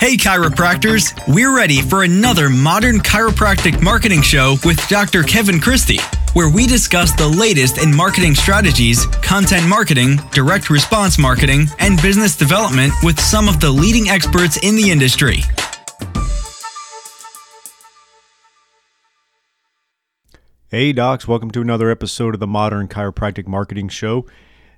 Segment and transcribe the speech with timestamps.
[0.00, 1.12] Hey, chiropractors!
[1.26, 5.24] We're ready for another modern chiropractic marketing show with Dr.
[5.24, 5.98] Kevin Christie,
[6.34, 12.36] where we discuss the latest in marketing strategies, content marketing, direct response marketing, and business
[12.36, 15.40] development with some of the leading experts in the industry.
[20.68, 24.26] Hey, docs, welcome to another episode of the Modern Chiropractic Marketing Show.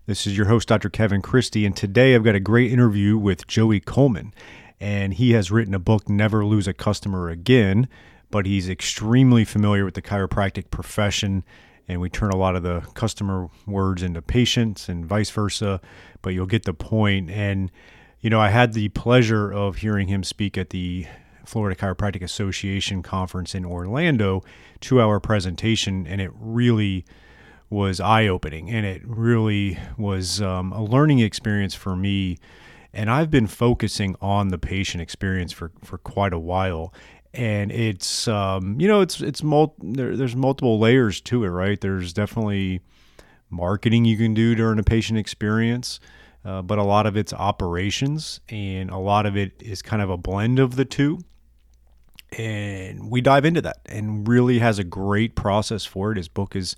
[0.07, 0.89] This is your host, Dr.
[0.89, 4.33] Kevin Christie, and today I've got a great interview with Joey Coleman
[4.81, 7.89] and he has written a book, Never Lose a Customer Again.
[8.31, 11.43] But he's extremely familiar with the chiropractic profession,
[11.89, 15.81] and we turn a lot of the customer words into patients and vice versa.
[16.23, 17.29] But you'll get the point.
[17.29, 17.73] And,
[18.21, 21.07] you know, I had the pleasure of hearing him speak at the
[21.45, 24.45] Florida Chiropractic Association conference in Orlando,
[24.81, 27.05] two hour presentation, and it really
[27.71, 32.37] was eye opening and it really was um, a learning experience for me
[32.93, 36.93] and I've been focusing on the patient experience for, for quite a while.
[37.33, 41.81] And it's, um, you know, it's, it's, mul- there, there's multiple layers to it, right?
[41.81, 42.81] There's definitely
[43.49, 46.01] marketing you can do during a patient experience.
[46.45, 50.09] Uh, but a lot of it's operations and a lot of it is kind of
[50.09, 51.19] a blend of the two
[52.39, 56.57] and we dive into that and really has a great process for it his book
[56.57, 56.77] is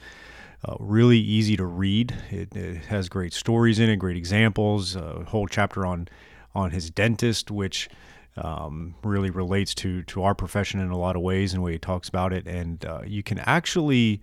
[0.65, 2.15] uh, really easy to read.
[2.31, 4.97] It, it, has great stories in it, great examples.
[4.97, 6.09] A whole chapter on
[6.55, 7.89] on his dentist, which
[8.37, 11.73] um, really relates to to our profession in a lot of ways, and the way
[11.73, 12.47] he talks about it.
[12.47, 14.23] And uh, you can actually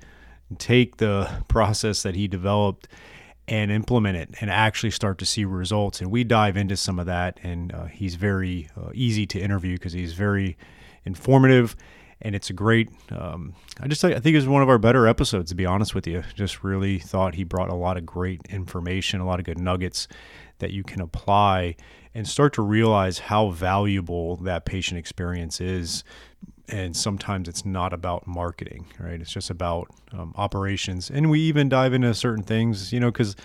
[0.58, 2.88] take the process that he developed
[3.50, 6.02] and implement it and actually start to see results.
[6.02, 7.40] And we dive into some of that.
[7.42, 10.56] And uh, he's very uh, easy to interview because he's very
[11.04, 11.76] informative
[12.22, 12.90] and it's a great.
[13.12, 15.96] Um, I just I think it was one of our better episodes to be honest
[15.96, 16.24] with you.
[16.36, 20.08] Just really thought he brought a lot of great information, a lot of good nuggets
[20.60, 21.76] that you can apply
[22.14, 26.04] and start to realize how valuable that patient experience is.
[26.68, 29.20] And sometimes it's not about marketing, right?
[29.20, 33.36] It's just about um, operations, and we even dive into certain things, you know, because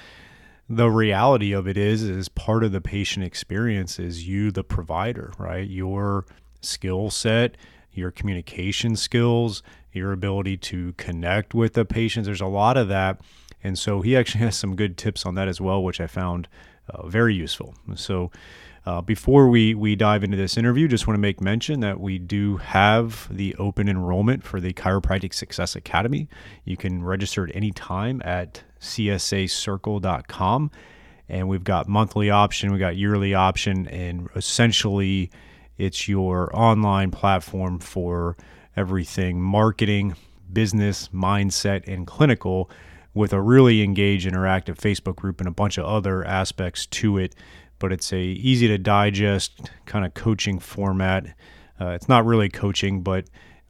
[0.69, 5.31] the reality of it is is part of the patient experience is you the provider
[5.37, 6.25] right your
[6.63, 7.57] skill set
[7.95, 9.63] your communication skills,
[9.93, 12.27] your ability to connect with the patients.
[12.27, 13.21] There's a lot of that.
[13.63, 16.49] And so he actually has some good tips on that as well, which I found
[16.89, 17.75] uh, very useful.
[17.95, 18.31] So
[18.87, 22.19] uh, before we, we dive into this interview, just want to make mention that we
[22.19, 26.29] do have the open enrollment for the Chiropractic Success Academy.
[26.65, 30.71] You can register at any time at csacircle.com.
[31.27, 35.31] And we've got monthly option, we've got yearly option, and essentially
[35.79, 38.37] it's your online platform for
[38.77, 40.17] everything marketing,
[40.53, 42.71] business, mindset, and clinical
[43.13, 47.35] with a really engaged interactive Facebook group and a bunch of other aspects to it.
[47.79, 51.27] But it's a easy to digest kind of coaching format.
[51.81, 53.27] Uh, it's not really coaching, but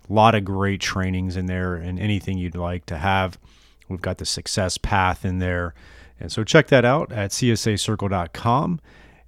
[0.09, 3.39] a lot of great trainings in there and anything you'd like to have.
[3.89, 5.75] We've got the success path in there.
[6.21, 8.81] And so check that out at csacircle.com.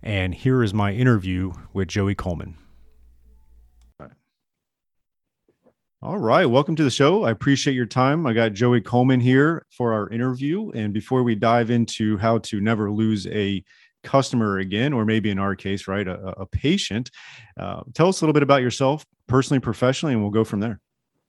[0.03, 2.57] And here is my interview with Joey Coleman.
[6.07, 6.47] All right.
[6.47, 7.25] Welcome to the show.
[7.25, 8.29] I appreciate your time.
[8.29, 10.71] I got Joey Coleman here for our interview.
[10.71, 13.65] And before we dive into how to never lose a
[14.05, 17.11] customer again, or maybe in our case, right, a, a patient,
[17.59, 20.79] uh, tell us a little bit about yourself personally, professionally, and we'll go from there.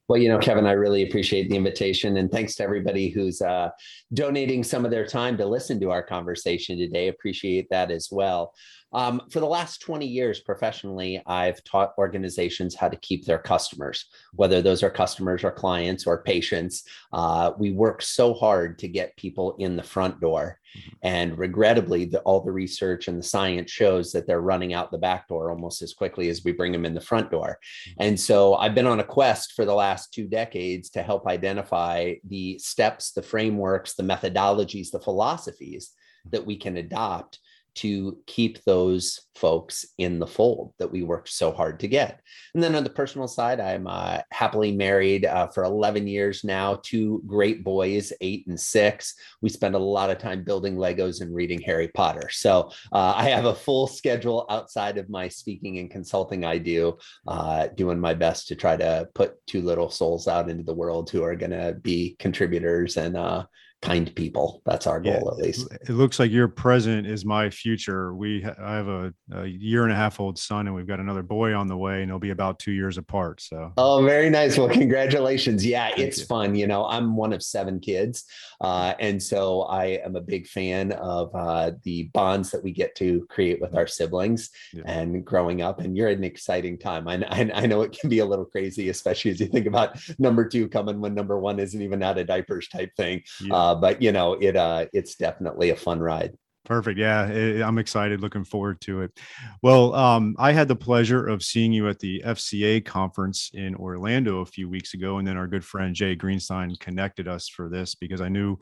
[0.06, 2.16] Well, you know, Kevin, I really appreciate the invitation.
[2.16, 3.70] And thanks to everybody who's uh,
[4.14, 7.08] donating some of their time to listen to our conversation today.
[7.08, 8.54] Appreciate that as well.
[8.92, 14.06] Um, for the last 20 years professionally, I've taught organizations how to keep their customers,
[14.34, 16.84] whether those are customers or clients or patients.
[17.12, 20.58] Uh, we work so hard to get people in the front door.
[20.76, 20.96] Mm-hmm.
[21.02, 24.98] And regrettably, the, all the research and the science shows that they're running out the
[24.98, 27.58] back door almost as quickly as we bring them in the front door.
[27.90, 28.02] Mm-hmm.
[28.02, 32.14] And so I've been on a quest for the last two decades to help identify
[32.24, 35.90] the steps, the frameworks, the methodologies, the philosophies
[36.30, 37.38] that we can adopt
[37.76, 42.20] to keep those folks in the fold that we worked so hard to get.
[42.54, 46.80] And then on the personal side, I'm uh, happily married uh, for 11 years now,
[46.82, 49.14] two great boys, eight and six.
[49.40, 52.28] We spend a lot of time building Legos and reading Harry Potter.
[52.30, 56.98] So uh, I have a full schedule outside of my speaking and consulting I do,
[57.26, 61.10] uh, doing my best to try to put two little souls out into the world
[61.10, 63.44] who are going to be contributors and uh,
[63.80, 64.60] kind people.
[64.66, 65.68] That's our goal, yeah, at least.
[65.82, 68.14] It looks like your present is my future.
[68.14, 71.22] We, I have a, a, year and a half old son, and we've got another
[71.22, 73.40] boy on the way, and they'll be about two years apart.
[73.40, 74.58] So, oh, very nice.
[74.58, 75.64] Well, congratulations.
[75.64, 76.26] Yeah, Thank it's you.
[76.26, 76.54] fun.
[76.56, 78.24] You know, I'm one of seven kids,
[78.60, 82.96] uh, and so I am a big fan of uh, the bonds that we get
[82.96, 84.82] to create with our siblings yeah.
[84.86, 85.80] and growing up.
[85.80, 87.06] And you're an exciting time.
[87.06, 89.98] I, I, I know it can be a little crazy, especially as you think about
[90.18, 93.22] number two coming when number one isn't even out of diapers type thing.
[93.40, 93.54] Yeah.
[93.54, 96.34] Uh, but you know, it uh, it's definitely a fun ride.
[96.64, 96.98] Perfect.
[96.98, 98.20] Yeah, it, I'm excited.
[98.20, 99.18] Looking forward to it.
[99.62, 104.40] Well, um, I had the pleasure of seeing you at the FCA conference in Orlando
[104.40, 107.94] a few weeks ago, and then our good friend Jay Greenstein connected us for this
[107.94, 108.58] because I knew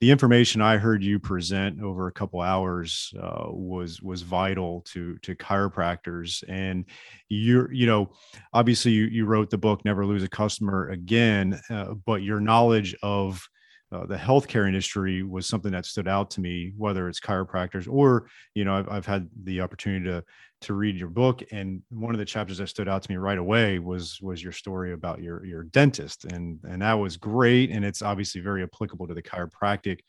[0.00, 5.18] the information I heard you present over a couple hours uh, was was vital to
[5.18, 6.42] to chiropractors.
[6.48, 6.86] And
[7.28, 8.12] you're you know
[8.54, 12.96] obviously you you wrote the book Never Lose a Customer Again, uh, but your knowledge
[13.02, 13.46] of
[13.92, 18.28] uh, the healthcare industry was something that stood out to me, whether it's chiropractors or,
[18.54, 20.22] you know, I've, I've had the opportunity to,
[20.62, 21.42] to read your book.
[21.50, 24.52] And one of the chapters that stood out to me right away was, was your
[24.52, 26.24] story about your, your dentist.
[26.26, 27.70] And, and that was great.
[27.70, 30.00] And it's obviously very applicable to the chiropractic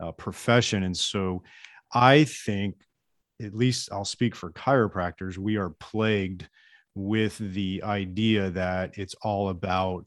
[0.00, 0.84] uh, profession.
[0.84, 1.42] And so
[1.92, 2.76] I think,
[3.42, 6.46] at least I'll speak for chiropractors, we are plagued
[6.94, 10.04] with the idea that it's all about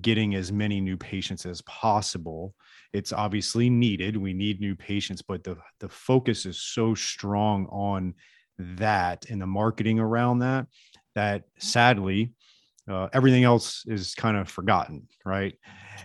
[0.00, 2.54] getting as many new patients as possible.
[2.92, 4.16] It's obviously needed.
[4.16, 8.14] We need new patients, but the the focus is so strong on
[8.58, 10.66] that and the marketing around that
[11.14, 12.32] that sadly
[12.90, 15.54] uh, everything else is kind of forgotten, right?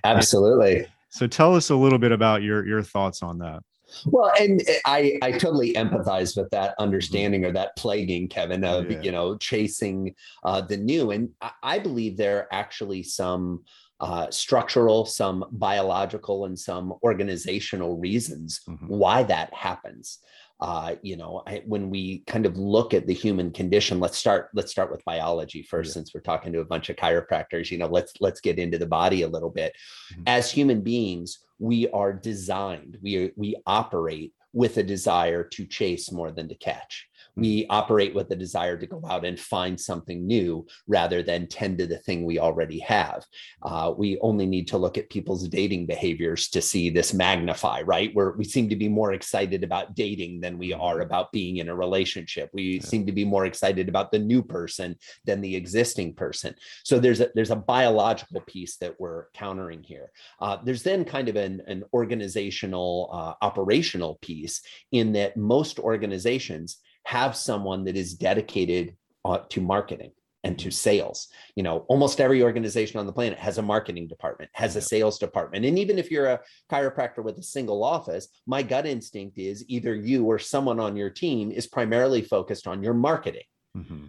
[0.04, 0.78] Absolutely.
[0.78, 3.62] And so tell us a little bit about your your thoughts on that.
[4.06, 9.02] Well, and I I totally empathize with that understanding or that plaguing, Kevin, of yeah.
[9.02, 13.64] you know chasing uh, the new, and I, I believe there are actually some
[14.00, 18.88] uh, structural, some biological, and some organizational reasons mm-hmm.
[18.88, 20.20] why that happens.
[20.62, 24.50] Uh, you know, I, when we kind of look at the human condition, let's start.
[24.54, 25.94] Let's start with biology first, yeah.
[25.94, 27.72] since we're talking to a bunch of chiropractors.
[27.72, 29.74] You know, let's let's get into the body a little bit.
[30.14, 30.24] Mm-hmm.
[30.28, 36.32] As human beings, we are designed, we, we operate with a desire to chase more
[36.32, 40.66] than to catch we operate with the desire to go out and find something new
[40.88, 43.26] rather than tend to the thing we already have.
[43.62, 48.14] Uh, we only need to look at people's dating behaviors to see this magnify, right?
[48.14, 51.04] Where we seem to be more excited about dating than we are mm-hmm.
[51.04, 52.50] about being in a relationship.
[52.54, 52.82] We yeah.
[52.82, 56.56] seem to be more excited about the new person than the existing person.
[56.84, 60.12] So there's a there's a biological piece that we're countering here.
[60.40, 64.62] Uh, there's then kind of an, an organizational uh, operational piece
[64.92, 66.78] in that most organizations
[67.12, 70.12] have someone that is dedicated uh, to marketing
[70.46, 71.28] and to sales.
[71.58, 75.20] You know, almost every organization on the planet has a marketing department, has a sales
[75.20, 75.66] department.
[75.66, 76.40] And even if you're a
[76.72, 81.10] chiropractor with a single office, my gut instinct is either you or someone on your
[81.10, 83.50] team is primarily focused on your marketing.
[83.78, 84.06] Mm-hmm.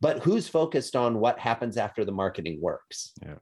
[0.00, 3.10] But who's focused on what happens after the marketing works?
[3.20, 3.34] Yeah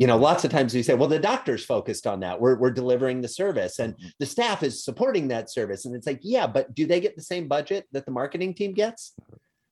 [0.00, 2.40] you know lots of times we say well the doctor's focused on that.
[2.40, 4.08] We're, we're delivering the service and mm-hmm.
[4.18, 7.22] the staff is supporting that service and it's like yeah but do they get the
[7.22, 9.12] same budget that the marketing team gets?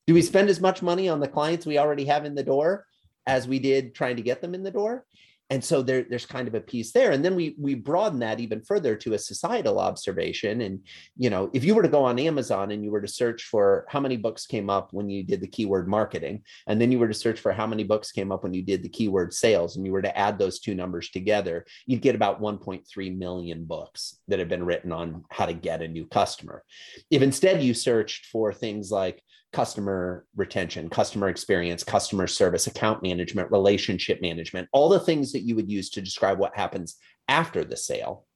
[0.07, 2.85] Do we spend as much money on the clients we already have in the door
[3.27, 5.07] as we did trying to get them in the door
[5.51, 7.13] and so there, there's kind of a piece there.
[7.13, 10.61] And then we we broaden that even further to a societal observation.
[10.61, 10.81] And
[11.17, 13.87] you know if you were to go on amazon and you were to search for
[13.89, 17.09] how many books came up when you did the keyword marketing and then you were
[17.09, 19.87] to search for how many books came up when you did the keyword sales and
[19.87, 24.39] you were to add those two numbers together you'd get about 1.3 million books that
[24.39, 26.65] have been written on how to get a new customer.
[27.11, 33.51] If instead you searched for things like customer retention, customer experience, customer service, account management,
[33.51, 36.97] relationship management, all the things that you would use to describe what happens
[37.29, 38.27] after the sale,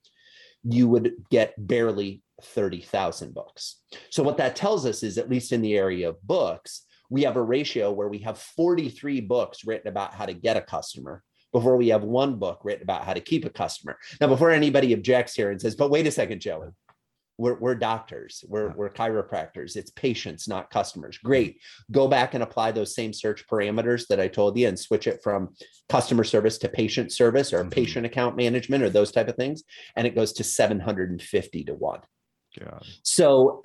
[0.65, 3.81] you would get barely 30,000 books.
[4.11, 7.37] So, what that tells us is, at least in the area of books, we have
[7.37, 11.77] a ratio where we have 43 books written about how to get a customer before
[11.77, 13.99] we have one book written about how to keep a customer.
[14.21, 16.69] Now, before anybody objects here and says, but wait a second, Joey,
[17.39, 21.61] we're, we're doctors we're, we're chiropractors it's patients not customers great
[21.91, 25.21] go back and apply those same search parameters that i told you and switch it
[25.23, 25.49] from
[25.89, 27.71] customer service to patient service or mm-hmm.
[27.71, 29.63] patient account management or those type of things
[29.97, 32.01] and it goes to 750 to 1
[32.59, 32.85] God.
[33.03, 33.63] So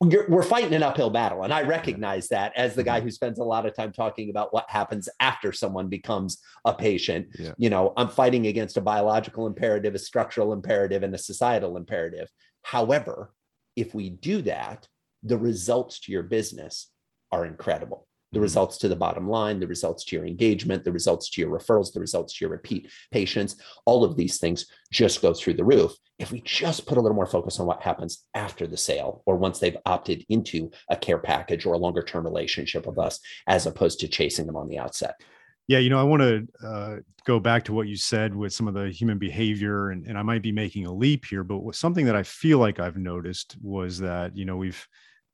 [0.00, 1.42] we're fighting an uphill battle.
[1.42, 3.06] And I recognize that as the guy mm-hmm.
[3.06, 7.28] who spends a lot of time talking about what happens after someone becomes a patient.
[7.38, 7.52] Yeah.
[7.58, 12.28] You know, I'm fighting against a biological imperative, a structural imperative, and a societal imperative.
[12.64, 13.32] However,
[13.76, 14.88] if we do that,
[15.22, 16.90] the results to your business
[17.30, 18.08] are incredible.
[18.32, 18.42] the mm-hmm.
[18.44, 21.92] results to the bottom line, the results to your engagement, the results to your referrals,
[21.92, 25.92] the results to your repeat patients, all of these things just go through the roof.
[26.18, 29.36] If we just put a little more focus on what happens after the sale or
[29.36, 33.66] once they've opted into a care package or a longer term relationship with us, as
[33.66, 35.20] opposed to chasing them on the outset.
[35.66, 38.68] Yeah, you know, I want to uh, go back to what you said with some
[38.68, 42.04] of the human behavior, and, and I might be making a leap here, but something
[42.06, 44.86] that I feel like I've noticed was that, you know, we've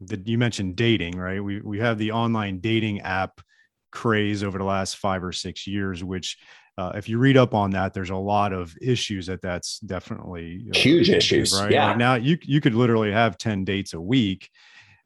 [0.02, 1.42] that you mentioned dating, right?
[1.42, 3.40] We we have the online dating app
[3.92, 6.38] craze over the last five or six years, which
[6.78, 10.66] uh, if you read up on that, there's a lot of issues that that's definitely
[10.70, 11.72] uh, huge issues, right?
[11.72, 11.88] Yeah.
[11.88, 14.48] Like now you you could literally have ten dates a week,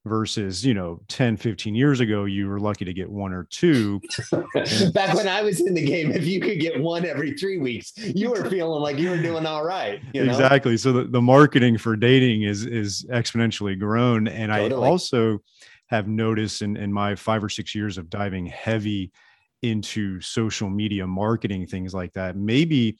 [0.06, 4.00] versus you know 10 15 years ago you were lucky to get one or two
[4.92, 7.92] back when i was in the game if you could get one every three weeks
[7.96, 10.76] you were feeling like you were doing all right exactly know?
[10.76, 14.82] so the, the marketing for dating is is exponentially grown and totally.
[14.82, 15.38] i also
[15.86, 19.10] have noticed in, in my five or six years of diving heavy
[19.62, 22.98] into social media marketing things like that maybe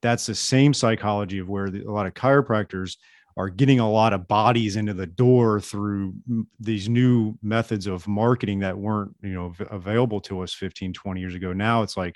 [0.00, 2.96] that's the same psychology of where the, a lot of chiropractors
[3.36, 6.14] are getting a lot of bodies into the door through
[6.58, 11.34] these new methods of marketing that weren't you know available to us 15 20 years
[11.34, 11.52] ago.
[11.52, 12.14] Now it's like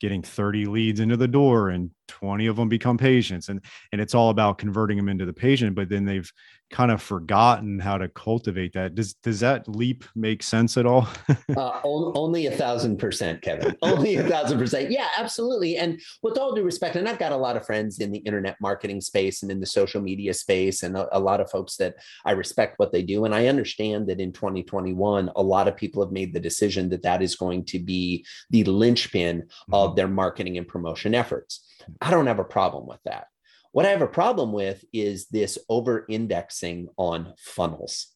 [0.00, 3.60] getting 30 leads into the door and 20 of them become patients and
[3.92, 6.30] and it's all about converting them into the patient but then they've
[6.70, 8.94] kind of forgotten how to cultivate that.
[8.94, 11.08] Does does that leap make sense at all?
[11.56, 13.76] Uh, only a thousand percent kevin.
[13.82, 14.90] Only a thousand percent.
[14.90, 15.76] Yeah absolutely.
[15.76, 18.56] And with all due respect and i've got a lot of friends in the internet
[18.60, 21.96] marketing space and in the social media space and a, a lot of folks that
[22.24, 23.24] i respect what they do.
[23.24, 27.02] And i understand that in 2021 a lot of people have made the decision that
[27.02, 29.96] that is going to be the linchpin of mm-hmm.
[29.96, 31.69] their marketing and promotion efforts
[32.00, 33.26] I don't have a problem with that.
[33.72, 38.08] What I have a problem with is this over indexing on funnels.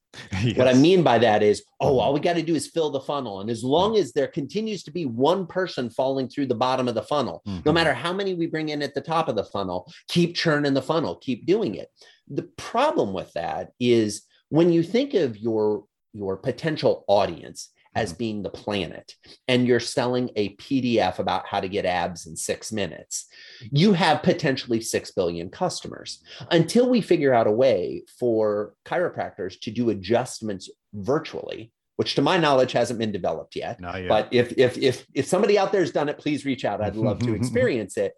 [0.43, 0.57] Yes.
[0.57, 1.99] What I mean by that is, oh, mm-hmm.
[1.99, 3.41] all we got to do is fill the funnel.
[3.41, 6.95] And as long as there continues to be one person falling through the bottom of
[6.95, 7.61] the funnel, mm-hmm.
[7.65, 10.75] no matter how many we bring in at the top of the funnel, keep churning
[10.75, 11.89] the funnel, keep doing it.
[12.29, 18.19] The problem with that is when you think of your your potential audience as mm-hmm.
[18.19, 19.15] being the planet
[19.49, 23.27] and you're selling a PDF about how to get abs in six minutes,
[23.71, 26.23] you have potentially 6 billion customers.
[26.51, 32.37] Until we figure out a way for chiropractors to do adjustments virtually, which to my
[32.37, 33.79] knowledge hasn't been developed yet.
[34.01, 34.09] yet.
[34.09, 36.81] But if, if, if, if somebody out there has done it, please reach out.
[36.81, 38.15] I'd love to experience it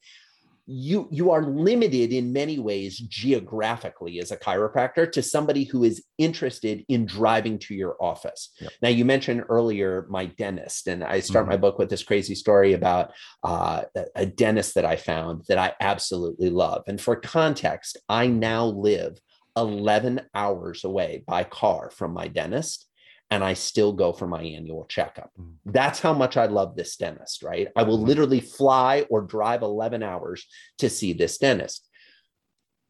[0.67, 6.05] you you are limited in many ways geographically as a chiropractor to somebody who is
[6.19, 8.73] interested in driving to your office yep.
[8.83, 11.53] now you mentioned earlier my dentist and i start mm-hmm.
[11.53, 13.13] my book with this crazy story about
[13.45, 13.83] uh,
[14.17, 19.21] a dentist that i found that i absolutely love and for context i now live
[19.57, 22.87] 11 hours away by car from my dentist
[23.31, 25.31] and I still go for my annual checkup.
[25.41, 25.55] Mm.
[25.67, 27.69] That's how much I love this dentist, right?
[27.77, 28.07] I will mm.
[28.07, 30.47] literally fly or drive 11 hours
[30.79, 31.87] to see this dentist.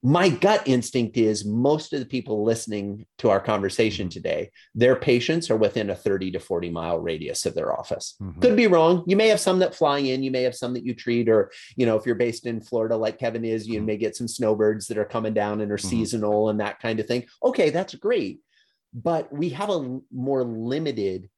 [0.02, 4.12] My gut instinct is most of the people listening to our conversation mm-hmm.
[4.12, 8.14] today, their patients are within a 30 to 40 mile radius of their office.
[8.22, 8.40] Mm-hmm.
[8.40, 9.02] Could be wrong.
[9.08, 11.50] You may have some that fly in, you may have some that you treat, or,
[11.76, 13.86] you know, if you're based in Florida like Kevin is, you mm-hmm.
[13.86, 15.88] may get some snowbirds that are coming down and are mm-hmm.
[15.88, 17.24] seasonal and that kind of thing.
[17.42, 18.40] Okay, that's great
[18.94, 21.28] but we have a more limited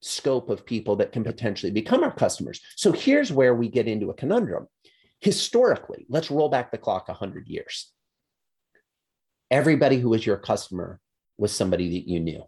[0.00, 2.60] scope of people that can potentially become our customers.
[2.76, 4.68] So here's where we get into a conundrum.
[5.20, 7.92] Historically, let's roll back the clock 100 years.
[9.50, 11.00] Everybody who was your customer
[11.36, 12.44] was somebody that you knew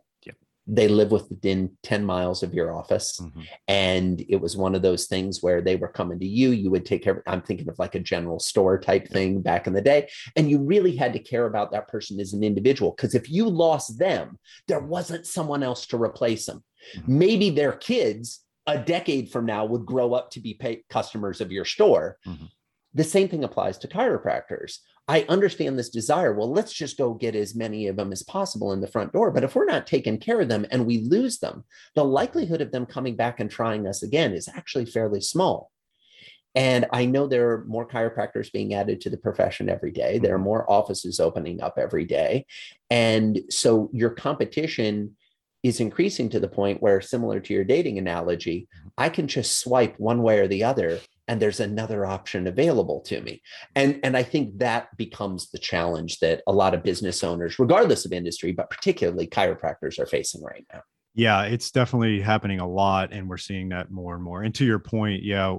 [0.66, 3.40] they live within 10 miles of your office mm-hmm.
[3.66, 6.84] and it was one of those things where they were coming to you you would
[6.84, 10.08] take care i'm thinking of like a general store type thing back in the day
[10.36, 13.48] and you really had to care about that person as an individual because if you
[13.48, 14.38] lost them
[14.68, 16.62] there wasn't someone else to replace them
[16.96, 17.18] mm-hmm.
[17.18, 21.50] maybe their kids a decade from now would grow up to be pay- customers of
[21.50, 22.44] your store mm-hmm.
[22.94, 24.78] the same thing applies to chiropractors
[25.10, 26.32] I understand this desire.
[26.32, 29.32] Well, let's just go get as many of them as possible in the front door.
[29.32, 31.64] But if we're not taking care of them and we lose them,
[31.96, 35.72] the likelihood of them coming back and trying us again is actually fairly small.
[36.54, 40.20] And I know there are more chiropractors being added to the profession every day.
[40.20, 40.44] There are mm-hmm.
[40.44, 42.46] more offices opening up every day.
[42.88, 45.16] And so your competition
[45.64, 48.68] is increasing to the point where, similar to your dating analogy.
[48.96, 51.00] I can just swipe one way or the other
[51.30, 53.40] and there's another option available to me.
[53.76, 58.04] And and i think that becomes the challenge that a lot of business owners regardless
[58.04, 60.82] of industry but particularly chiropractors are facing right now.
[61.14, 64.42] Yeah it's definitely happening a lot and we're seeing that more and more.
[64.42, 65.56] And to your point yeah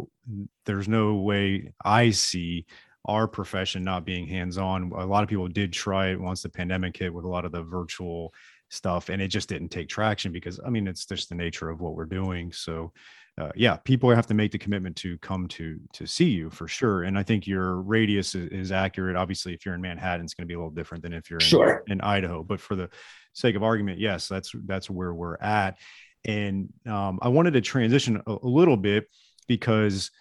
[0.65, 2.65] there's no way i see
[3.05, 4.91] our profession not being hands-on.
[4.95, 7.51] A lot of people did try it once the pandemic hit with a lot of
[7.51, 8.31] the virtual
[8.69, 11.79] stuff and it just didn't take traction because i mean it's just the nature of
[11.81, 12.51] what we're doing.
[12.51, 12.91] So
[13.37, 16.67] uh, yeah people have to make the commitment to come to to see you for
[16.67, 20.33] sure and i think your radius is, is accurate obviously if you're in manhattan it's
[20.33, 21.83] going to be a little different than if you're in, sure.
[21.87, 22.89] in idaho but for the
[23.33, 25.77] sake of argument yes that's that's where we're at
[26.25, 29.07] and um, i wanted to transition a, a little bit
[29.47, 30.11] because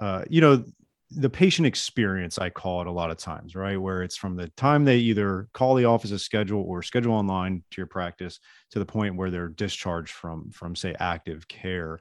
[0.00, 0.62] uh, you know
[1.12, 4.46] the patient experience i call it a lot of times right where it's from the
[4.50, 8.38] time they either call the office a schedule or schedule online to your practice
[8.70, 11.98] to the point where they're discharged from from say active care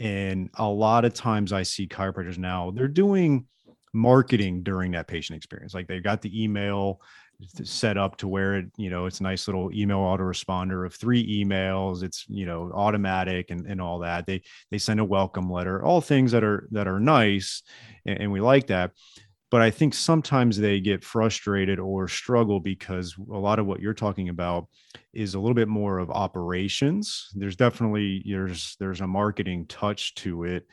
[0.00, 3.46] and a lot of times i see chiropractors now they're doing
[3.92, 7.00] marketing during that patient experience like they've got the email
[7.62, 11.44] set up to where it you know it's a nice little email autoresponder of three
[11.44, 15.82] emails it's you know automatic and, and all that they they send a welcome letter
[15.84, 17.62] all things that are that are nice
[18.06, 18.90] and, and we like that
[19.50, 23.94] but i think sometimes they get frustrated or struggle because a lot of what you're
[23.94, 24.66] talking about
[25.12, 27.28] is a little bit more of operations.
[27.34, 30.66] There's definitely there's there's a marketing touch to it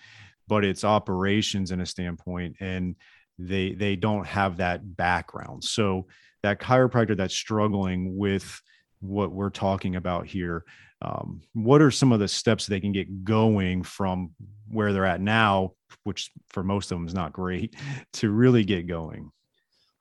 [0.47, 2.95] but it's operations in a standpoint and
[3.39, 5.63] they they don't have that background.
[5.63, 6.07] So
[6.43, 8.61] that chiropractor that's struggling with
[8.99, 10.63] what we're talking about here
[11.01, 14.31] um, what are some of the steps they can get going from
[14.69, 15.71] where they're at now
[16.03, 17.75] which for most of them is not great
[18.13, 19.31] to really get going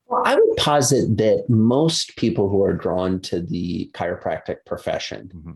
[0.06, 5.52] well, I would posit that most people who are drawn to the chiropractic profession mm-hmm.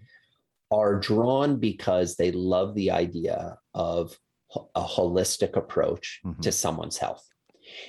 [0.70, 4.18] are drawn because they love the idea of
[4.74, 6.40] a holistic approach mm-hmm.
[6.40, 7.27] to someone's health.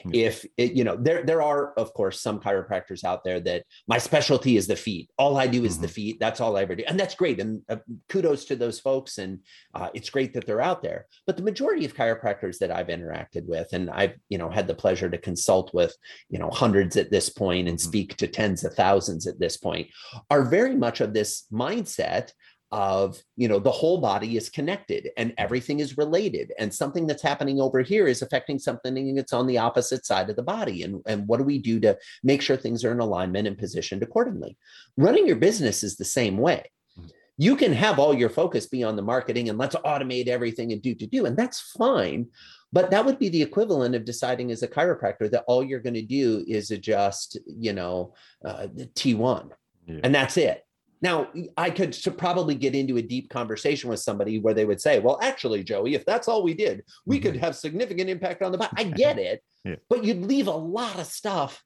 [0.04, 0.12] Hmm.
[0.14, 3.98] If it, you know, there there are of course some chiropractors out there that my
[3.98, 5.10] specialty is the feet.
[5.18, 5.82] All I do is mm-hmm.
[5.84, 6.20] the feet.
[6.20, 7.40] That's all I ever do, and that's great.
[7.40, 7.78] And uh,
[8.08, 9.18] kudos to those folks.
[9.18, 9.40] And
[9.74, 11.06] uh, it's great that they're out there.
[11.26, 14.76] But the majority of chiropractors that I've interacted with, and I've you know had the
[14.76, 15.96] pleasure to consult with
[16.30, 17.88] you know hundreds at this point and mm-hmm.
[17.88, 19.88] speak to tens of thousands at this point,
[20.30, 22.32] are very much of this mindset
[22.72, 26.54] of you know the whole body is connected and everything is related.
[26.60, 30.36] And something that's happening over here is affecting something that's on the opposite side of
[30.36, 30.84] the body.
[30.84, 34.04] And, and what do we do to make sure things are in alignment and positioned
[34.04, 34.58] accordingly?
[34.98, 36.72] Running your business is the same way.
[36.96, 37.06] Hmm.
[37.38, 40.82] you can have all your focus be on the marketing and let's automate everything and
[40.82, 42.28] do to do and that's fine.
[42.72, 45.96] But that would be the equivalent of deciding as a chiropractor that all you're going
[45.96, 48.14] to do is adjust you know
[48.46, 49.50] uh, the t1
[49.88, 50.02] yeah.
[50.04, 50.64] and that's it
[51.02, 55.00] now, I could probably get into a deep conversation with somebody where they would say,
[55.00, 57.24] well, actually, Joey, if that's all we did, we mm-hmm.
[57.24, 58.74] could have significant impact on the body.
[58.76, 59.76] I get it, yeah.
[59.90, 61.64] but you'd leave a lot of stuff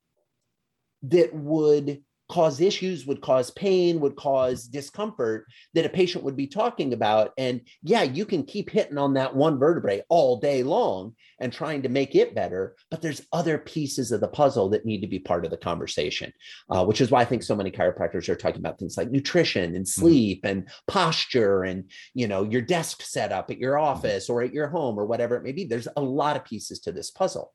[1.03, 6.47] that would cause issues, would cause pain, would cause discomfort that a patient would be
[6.47, 7.31] talking about.
[7.37, 11.83] And yeah, you can keep hitting on that one vertebrae all day long and trying
[11.83, 15.19] to make it better, but there's other pieces of the puzzle that need to be
[15.19, 16.33] part of the conversation,
[16.71, 19.75] uh, which is why I think so many chiropractors are talking about things like nutrition
[19.75, 20.01] and mm-hmm.
[20.01, 20.57] sleep mm-hmm.
[20.57, 23.85] and posture and you know your desk setup at your mm-hmm.
[23.85, 25.65] office or at your home or whatever it may be.
[25.65, 27.53] There's a lot of pieces to this puzzle.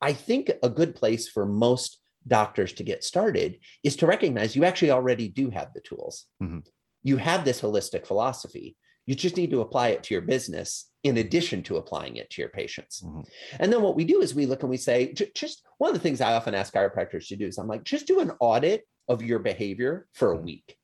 [0.00, 4.64] I think a good place for most doctors to get started is to recognize you
[4.64, 6.26] actually already do have the tools.
[6.42, 6.60] Mm-hmm.
[7.02, 8.76] You have this holistic philosophy.
[9.06, 12.42] You just need to apply it to your business in addition to applying it to
[12.42, 13.02] your patients.
[13.04, 13.22] Mm-hmm.
[13.58, 16.00] And then what we do is we look and we say, just one of the
[16.00, 19.22] things I often ask chiropractors to do is I'm like, just do an audit of
[19.22, 20.44] your behavior for a mm-hmm.
[20.44, 20.76] week.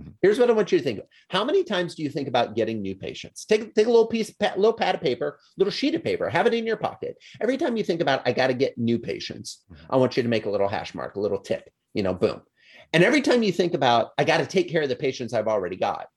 [0.00, 0.10] Mm-hmm.
[0.22, 1.06] Here's what I want you to think of.
[1.28, 3.44] How many times do you think about getting new patients?
[3.44, 6.46] Take, take a little piece, a little pad of paper, little sheet of paper, have
[6.46, 7.16] it in your pocket.
[7.40, 9.92] Every time you think about, I got to get new patients, mm-hmm.
[9.92, 12.42] I want you to make a little hash mark, a little tick, you know, boom.
[12.92, 15.48] And every time you think about, I got to take care of the patients I've
[15.48, 16.08] already got,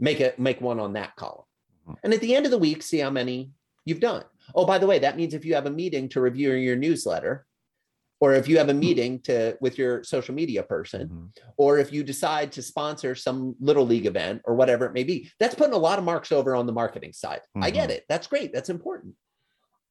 [0.00, 1.44] make it, make one on that column.
[1.88, 1.94] Mm-hmm.
[2.04, 3.50] And at the end of the week, see how many
[3.84, 4.24] you've done.
[4.54, 7.46] Oh, by the way, that means if you have a meeting to review your newsletter,
[8.20, 8.80] or if you have a hmm.
[8.80, 11.26] meeting to with your social media person mm-hmm.
[11.56, 15.30] or if you decide to sponsor some little league event or whatever it may be
[15.38, 17.64] that's putting a lot of marks over on the marketing side mm-hmm.
[17.64, 17.98] i get mm-hmm.
[17.98, 19.14] it that's great that's important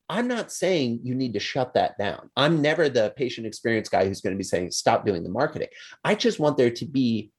[0.09, 4.05] i'm not saying you need to shut that down i'm never the patient experience guy
[4.05, 5.69] who's going to be saying stop doing the marketing
[6.03, 7.31] i just want there to be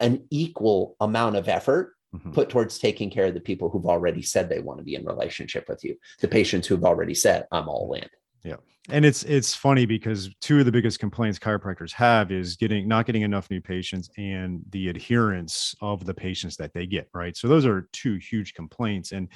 [0.00, 2.32] an equal amount of effort Mm-hmm.
[2.32, 5.06] put towards taking care of the people who've already said they want to be in
[5.06, 8.06] relationship with you the patients who've already said i'm all in
[8.44, 8.56] yeah.
[8.88, 13.06] And it's it's funny because two of the biggest complaints chiropractors have is getting not
[13.06, 17.36] getting enough new patients and the adherence of the patients that they get, right?
[17.36, 19.28] So those are two huge complaints and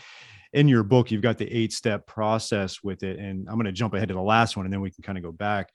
[0.53, 3.73] in your book you've got the eight step process with it and I'm going to
[3.73, 5.71] jump ahead to the last one and then we can kind of go back.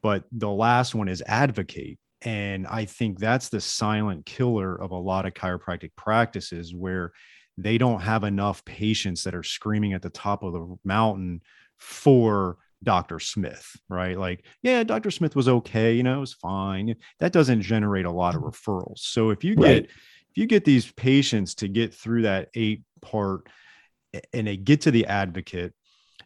[0.00, 4.96] But the last one is advocate and I think that's the silent killer of a
[4.96, 7.12] lot of chiropractic practices where
[7.58, 11.40] they don't have enough patients that are screaming at the top of the mountain
[11.82, 13.20] for Dr.
[13.20, 14.18] Smith, right?
[14.18, 15.10] Like, yeah, Dr.
[15.10, 16.96] Smith was okay, you know, it was fine.
[17.20, 18.70] That doesn't generate a lot of mm-hmm.
[18.70, 18.98] referrals.
[18.98, 19.84] So if you get right.
[19.84, 23.48] if you get these patients to get through that eight part
[24.32, 25.74] and they get to the advocate,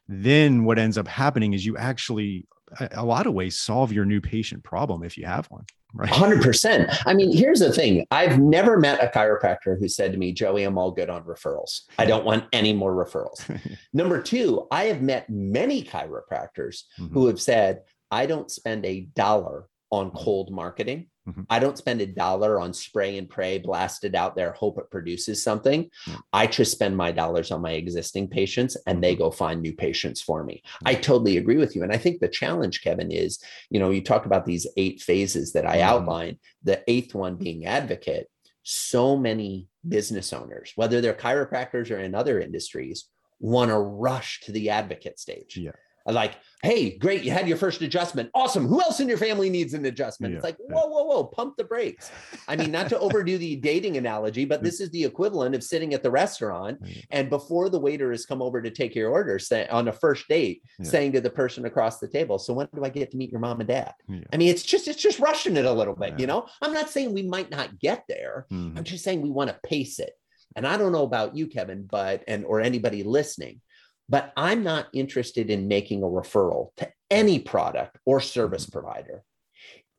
[0.08, 2.46] then what ends up happening is you actually
[2.92, 5.64] a lot of ways solve your new patient problem if you have one
[5.96, 6.10] right.
[6.10, 8.06] 100% i mean here's the thing.
[8.10, 11.82] I've never met a chiropractor who said to me joey i'm all good on referrals.
[11.98, 13.40] I don't want any more referrals.
[13.92, 17.12] Number two i have met many chiropractors mm-hmm.
[17.12, 21.42] who have said i don't spend a dollar on cold marketing Mm-hmm.
[21.50, 24.90] I don't spend a dollar on spray and pray, blast it out there, hope it
[24.90, 25.84] produces something.
[25.84, 26.20] Mm-hmm.
[26.32, 29.24] I just spend my dollars on my existing patients and they mm-hmm.
[29.24, 30.62] go find new patients for me.
[30.84, 31.02] I mm-hmm.
[31.02, 31.82] totally agree with you.
[31.82, 35.52] And I think the challenge, Kevin, is you know, you talk about these eight phases
[35.52, 35.88] that I mm-hmm.
[35.88, 38.28] outlined, the eighth one being advocate.
[38.68, 43.04] So many business owners, whether they're chiropractors or in other industries,
[43.38, 45.56] want to rush to the advocate stage.
[45.56, 45.70] Yeah
[46.14, 48.30] like, hey, great, you had your first adjustment.
[48.34, 48.66] Awesome.
[48.66, 50.32] Who else in your family needs an adjustment?
[50.32, 52.10] Yeah, it's like, whoa, whoa, whoa, pump the brakes.
[52.48, 55.94] I mean, not to overdo the dating analogy, but this is the equivalent of sitting
[55.94, 56.78] at the restaurant
[57.10, 60.26] and before the waiter has come over to take your order, say, on a first
[60.28, 60.84] date, yeah.
[60.88, 63.40] saying to the person across the table, so when do I get to meet your
[63.40, 63.94] mom and dad?
[64.08, 64.20] Yeah.
[64.32, 66.46] I mean, it's just it's just rushing it a little bit, you know.
[66.62, 68.46] I'm not saying we might not get there.
[68.50, 68.78] Mm-hmm.
[68.78, 70.12] I'm just saying we want to pace it.
[70.56, 73.60] And I don't know about you, Kevin, but and or anybody listening,
[74.08, 78.78] but I'm not interested in making a referral to any product or service mm-hmm.
[78.78, 79.22] provider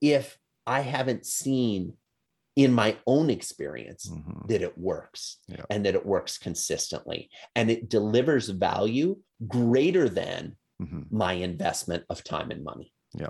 [0.01, 1.93] if I haven't seen
[2.55, 4.47] in my own experience mm-hmm.
[4.47, 5.63] that it works yeah.
[5.69, 9.15] and that it works consistently and it delivers value
[9.47, 11.01] greater than mm-hmm.
[11.11, 12.91] my investment of time and money.
[13.13, 13.29] Yeah.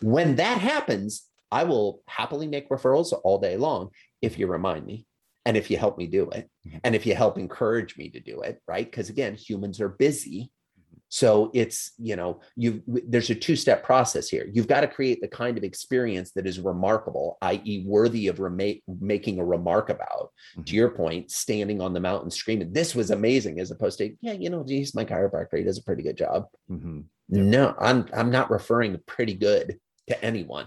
[0.00, 3.90] When that happens, I will happily make referrals all day long
[4.22, 5.06] if you remind me
[5.44, 6.78] and if you help me do it mm-hmm.
[6.84, 10.50] and if you help encourage me to do it right because again humans are busy
[10.78, 10.98] mm-hmm.
[11.08, 15.20] so it's you know you there's a two step process here you've got to create
[15.20, 20.30] the kind of experience that is remarkable i.e worthy of rema- making a remark about
[20.52, 20.62] mm-hmm.
[20.62, 24.32] to your point standing on the mountain screaming this was amazing as opposed to yeah
[24.32, 27.00] you know geez my chiropractor he does a pretty good job mm-hmm.
[27.28, 29.78] no i'm i'm not referring pretty good
[30.08, 30.66] to anyone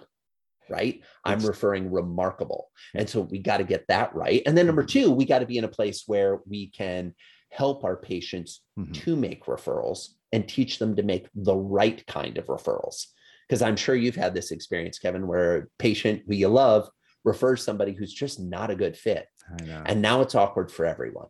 [0.70, 1.02] right?
[1.24, 2.70] I'm referring remarkable.
[2.94, 4.42] And so we got to get that right.
[4.46, 5.10] And then number mm-hmm.
[5.10, 7.14] two, we got to be in a place where we can
[7.50, 8.92] help our patients mm-hmm.
[8.92, 13.06] to make referrals and teach them to make the right kind of referrals.
[13.48, 16.90] Because I'm sure you've had this experience, Kevin, where a patient who you love
[17.24, 19.28] refers somebody who's just not a good fit.
[19.86, 21.28] And now it's awkward for everyone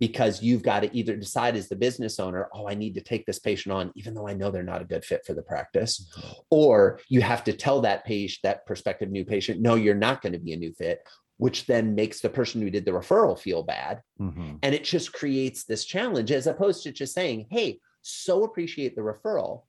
[0.00, 3.26] because you've got to either decide as the business owner, oh, I need to take
[3.26, 6.10] this patient on, even though I know they're not a good fit for the practice.
[6.18, 6.32] Mm-hmm.
[6.50, 10.32] Or you have to tell that patient, that prospective new patient, no, you're not going
[10.32, 11.00] to be a new fit,
[11.38, 14.02] which then makes the person who did the referral feel bad.
[14.20, 14.56] Mm-hmm.
[14.62, 19.02] And it just creates this challenge as opposed to just saying, hey, so appreciate the
[19.02, 19.62] referral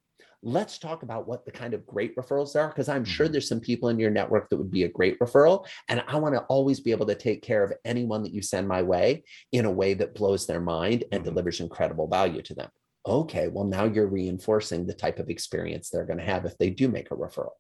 [0.48, 3.34] let's talk about what the kind of great referrals are because i'm sure mm-hmm.
[3.34, 6.34] there's some people in your network that would be a great referral and i want
[6.34, 9.66] to always be able to take care of anyone that you send my way in
[9.66, 11.32] a way that blows their mind and mm-hmm.
[11.32, 12.70] delivers incredible value to them
[13.06, 16.70] okay well now you're reinforcing the type of experience they're going to have if they
[16.70, 17.52] do make a referral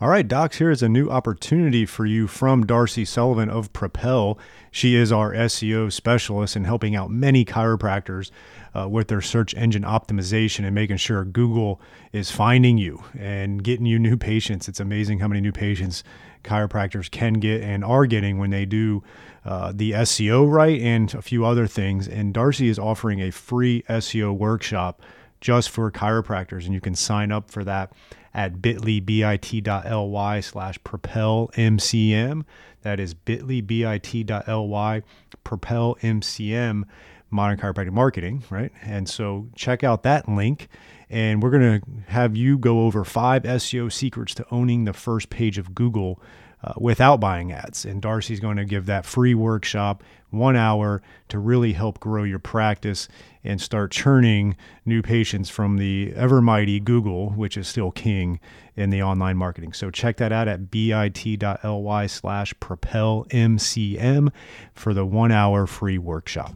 [0.00, 4.38] all right, Docs, here is a new opportunity for you from Darcy Sullivan of Propel.
[4.70, 8.30] She is our SEO specialist in helping out many chiropractors
[8.74, 11.80] uh, with their search engine optimization and making sure Google
[12.12, 14.68] is finding you and getting you new patients.
[14.68, 16.04] It's amazing how many new patients
[16.44, 19.02] chiropractors can get and are getting when they do
[19.44, 22.08] uh, the SEO right and a few other things.
[22.08, 25.02] And Darcy is offering a free SEO workshop
[25.40, 27.92] just for chiropractors, and you can sign up for that
[28.34, 32.44] at bit.ly, bit.ly slash propel MCM.
[32.82, 35.02] That is bit.ly, bit.ly,
[35.44, 36.84] propel MCM,
[37.30, 38.72] modern chiropractic marketing, right?
[38.82, 40.68] And so check out that link.
[41.10, 45.30] And we're going to have you go over five SEO secrets to owning the first
[45.30, 46.20] page of Google
[46.62, 47.84] uh, without buying ads.
[47.84, 52.40] And Darcy's going to give that free workshop, one hour, to really help grow your
[52.40, 53.08] practice
[53.44, 58.40] and start churning new patients from the ever mighty Google, which is still king
[58.76, 59.72] in the online marketing.
[59.72, 64.32] So check that out at bit.ly slash propelmcm
[64.74, 66.54] for the one hour free workshop.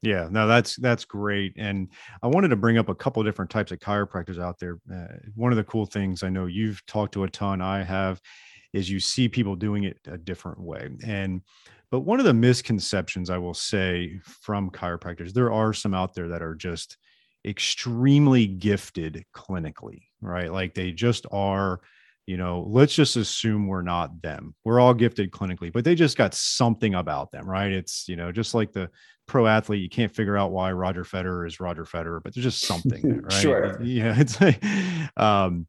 [0.00, 1.88] Yeah, no, that's that's great, and
[2.22, 4.78] I wanted to bring up a couple different types of chiropractors out there.
[4.92, 8.20] Uh, one of the cool things I know you've talked to a ton, I have,
[8.72, 10.88] is you see people doing it a different way.
[11.04, 11.42] And
[11.90, 16.28] but one of the misconceptions I will say from chiropractors, there are some out there
[16.28, 16.96] that are just
[17.44, 20.52] extremely gifted clinically, right?
[20.52, 21.80] Like they just are
[22.28, 24.54] you know, let's just assume we're not them.
[24.62, 27.72] We're all gifted clinically, but they just got something about them, right?
[27.72, 28.90] It's, you know, just like the
[29.26, 32.66] pro athlete, you can't figure out why Roger Federer is Roger Federer, but there's just
[32.66, 33.32] something there, right?
[33.32, 33.82] sure.
[33.82, 34.14] Yeah.
[34.18, 34.62] It's like,
[35.16, 35.66] um,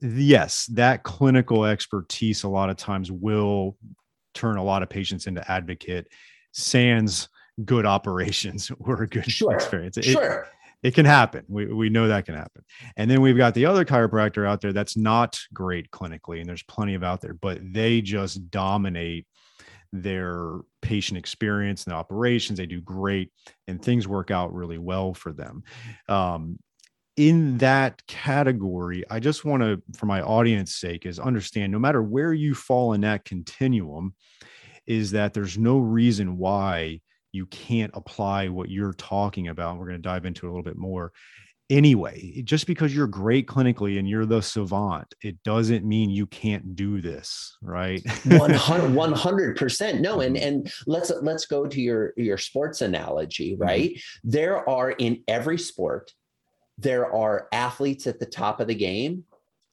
[0.00, 3.76] yes, that clinical expertise a lot of times will
[4.32, 6.06] turn a lot of patients into advocate
[6.52, 7.28] sans
[7.64, 9.52] good operations or a good sure.
[9.52, 9.96] experience.
[9.96, 10.46] It, sure
[10.86, 11.44] it can happen.
[11.48, 12.64] We, we know that can happen.
[12.96, 16.62] And then we've got the other chiropractor out there that's not great clinically, and there's
[16.62, 19.26] plenty of out there, but they just dominate
[19.92, 22.58] their patient experience and the operations.
[22.58, 23.32] They do great,
[23.66, 25.64] and things work out really well for them.
[26.08, 26.60] Um,
[27.16, 32.00] in that category, I just want to, for my audience sake, is understand no matter
[32.00, 34.14] where you fall in that continuum,
[34.86, 37.00] is that there's no reason why
[37.36, 39.78] you can't apply what you're talking about.
[39.78, 41.12] We're going to dive into it a little bit more.
[41.68, 46.76] Anyway, just because you're great clinically and you're the savant, it doesn't mean you can't
[46.76, 48.00] do this, right?
[48.24, 50.00] 100 percent.
[50.00, 50.46] No, and mm-hmm.
[50.46, 53.62] and let's let's go to your your sports analogy, mm-hmm.
[53.62, 53.90] right?
[53.90, 54.30] Mm-hmm.
[54.30, 56.12] There are in every sport,
[56.78, 59.24] there are athletes at the top of the game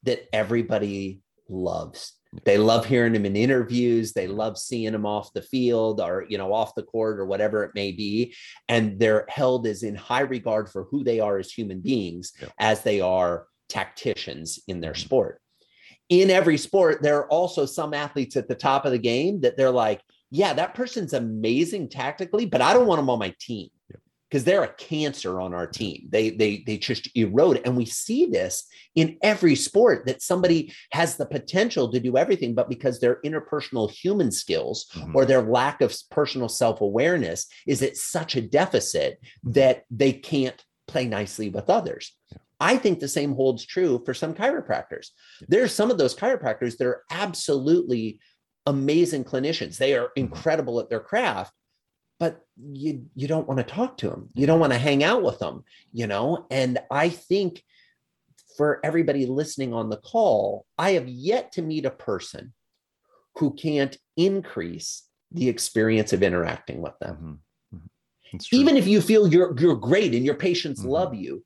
[0.01, 2.13] that everybody loves
[2.45, 6.37] they love hearing him in interviews they love seeing him off the field or you
[6.37, 8.33] know off the court or whatever it may be
[8.67, 12.47] and they're held as in high regard for who they are as human beings yeah.
[12.59, 15.05] as they are tacticians in their mm-hmm.
[15.05, 15.41] sport
[16.09, 19.57] in every sport there are also some athletes at the top of the game that
[19.57, 23.69] they're like yeah that person's amazing tactically but i don't want them on my team
[24.33, 26.07] because they're a cancer on our team.
[26.09, 28.65] They they they just erode, and we see this
[28.95, 33.91] in every sport that somebody has the potential to do everything, but because their interpersonal
[33.91, 35.15] human skills mm-hmm.
[35.15, 40.65] or their lack of personal self awareness is at such a deficit that they can't
[40.87, 42.17] play nicely with others.
[42.31, 42.39] Yeah.
[42.59, 45.09] I think the same holds true for some chiropractors.
[45.47, 48.19] There's some of those chiropractors that are absolutely
[48.65, 49.77] amazing clinicians.
[49.77, 50.21] They are mm-hmm.
[50.21, 51.53] incredible at their craft,
[52.23, 52.39] but
[52.71, 55.39] you you don't want to talk to them you don't want to hang out with
[55.39, 57.61] them you know and i think
[58.55, 62.53] for everybody listening on the call i have yet to meet a person
[63.35, 67.39] who can't increase the experience of interacting with them
[67.75, 67.77] mm-hmm.
[67.77, 68.55] mm-hmm.
[68.55, 70.91] even if you feel you're you're great and your patients mm-hmm.
[70.91, 71.43] love you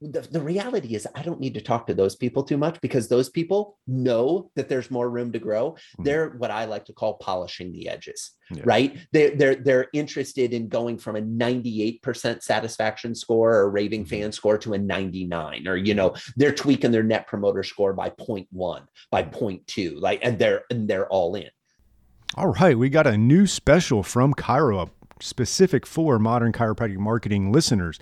[0.00, 3.08] the, the reality is i don't need to talk to those people too much because
[3.08, 6.04] those people know that there's more room to grow mm-hmm.
[6.04, 8.62] they're what i like to call polishing the edges yeah.
[8.64, 14.22] right they're, they're they're interested in going from a 98% satisfaction score or raving mm-hmm.
[14.22, 18.08] fan score to a 99 or you know they're tweaking their net promoter score by
[18.10, 21.50] 0.1 by 0.2 like and they're and they're all in
[22.36, 24.88] all right we got a new special from Chiro
[25.22, 27.98] specific for modern chiropractic marketing listeners,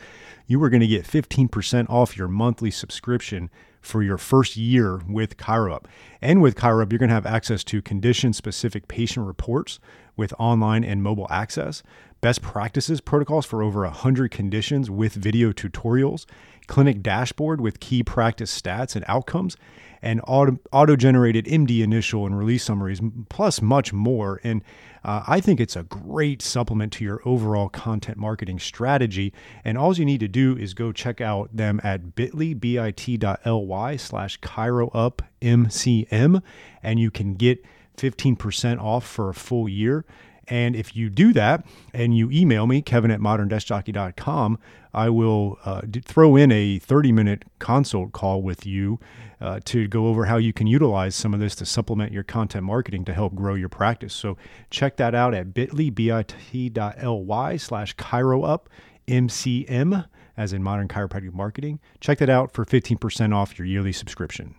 [0.46, 3.50] you are going to get 15% off your monthly subscription
[3.80, 5.84] for your first year with ChiroUp.
[6.20, 9.78] And with ChiroUp, you're going to have access to condition specific patient reports
[10.16, 11.82] with online and mobile access,
[12.20, 16.26] best practices protocols for over 100 conditions with video tutorials,
[16.66, 19.56] clinic dashboard with key practice stats and outcomes,
[20.02, 24.40] and auto generated MD initial and release summaries, plus much more.
[24.44, 24.62] And
[25.04, 29.32] uh, I think it's a great supplement to your overall content marketing strategy.
[29.64, 34.40] And all you need to do is go check out them at bit.ly, bit.ly slash
[34.40, 36.42] ChiroUpMCM,
[36.82, 37.64] and you can get
[37.96, 40.04] 15% off for a full year.
[40.50, 44.58] And if you do that and you email me, kevin at modern-jockey.com,
[44.94, 48.98] I will uh, throw in a 30 minute consult call with you
[49.40, 52.64] uh, to go over how you can utilize some of this to supplement your content
[52.64, 54.14] marketing to help grow your practice.
[54.14, 54.36] So
[54.70, 58.66] check that out at bit.ly, bit.ly slash chiroup,
[59.06, 60.06] MCM,
[60.36, 61.80] as in modern chiropractic marketing.
[62.00, 64.54] Check that out for 15% off your yearly subscription.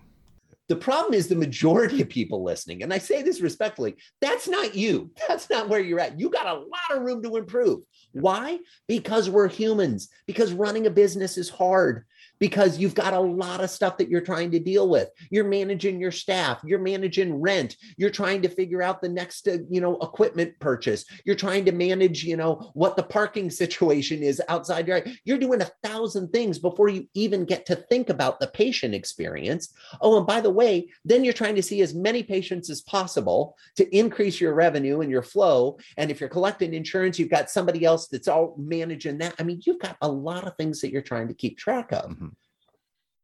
[0.70, 4.76] The problem is the majority of people listening, and I say this respectfully, that's not
[4.76, 5.10] you.
[5.28, 6.20] That's not where you're at.
[6.20, 7.80] You got a lot of room to improve.
[8.12, 8.60] Why?
[8.86, 12.04] Because we're humans, because running a business is hard
[12.40, 15.10] because you've got a lot of stuff that you're trying to deal with.
[15.30, 19.58] You're managing your staff, you're managing rent, you're trying to figure out the next, uh,
[19.68, 21.04] you know, equipment purchase.
[21.24, 25.02] You're trying to manage, you know, what the parking situation is outside your.
[25.24, 29.72] You're doing a thousand things before you even get to think about the patient experience.
[30.00, 30.59] Oh, and by the way,
[31.04, 35.10] then you're trying to see as many patients as possible to increase your revenue and
[35.10, 35.78] your flow.
[35.96, 39.34] And if you're collecting insurance, you've got somebody else that's all managing that.
[39.38, 42.10] I mean, you've got a lot of things that you're trying to keep track of.
[42.10, 42.28] Mm-hmm.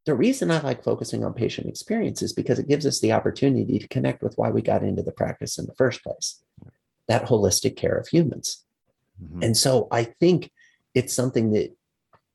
[0.05, 3.77] The reason I like focusing on patient experience is because it gives us the opportunity
[3.77, 6.41] to connect with why we got into the practice in the first place
[7.07, 8.63] that holistic care of humans.
[9.21, 9.43] Mm-hmm.
[9.43, 10.51] And so I think
[10.93, 11.75] it's something that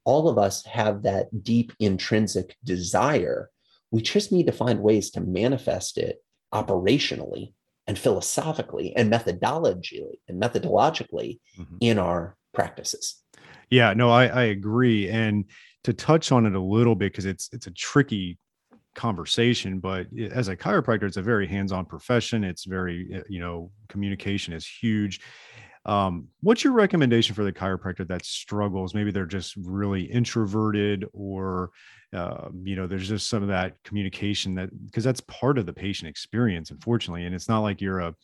[0.05, 3.51] all of us have that deep intrinsic desire
[3.93, 7.53] We just need to find ways to manifest it operationally
[7.87, 11.77] and philosophically and methodologically and methodologically mm-hmm.
[11.81, 13.23] in our practices.
[13.71, 15.09] Yeah, no, I, I agree.
[15.09, 15.45] And
[15.85, 18.39] to touch on it a little bit, because it's it's a tricky
[18.95, 22.45] conversation, but as a chiropractor, it's a very hands-on profession.
[22.45, 25.21] It's very, you know, communication is huge.
[25.85, 28.95] Um, what's your recommendation for the chiropractor that struggles?
[28.95, 31.71] Maybe they're just really introverted, or
[32.13, 35.73] uh, you know, there's just some of that communication that because that's part of the
[35.73, 37.25] patient experience, unfortunately.
[37.25, 38.15] And it's not like you're a,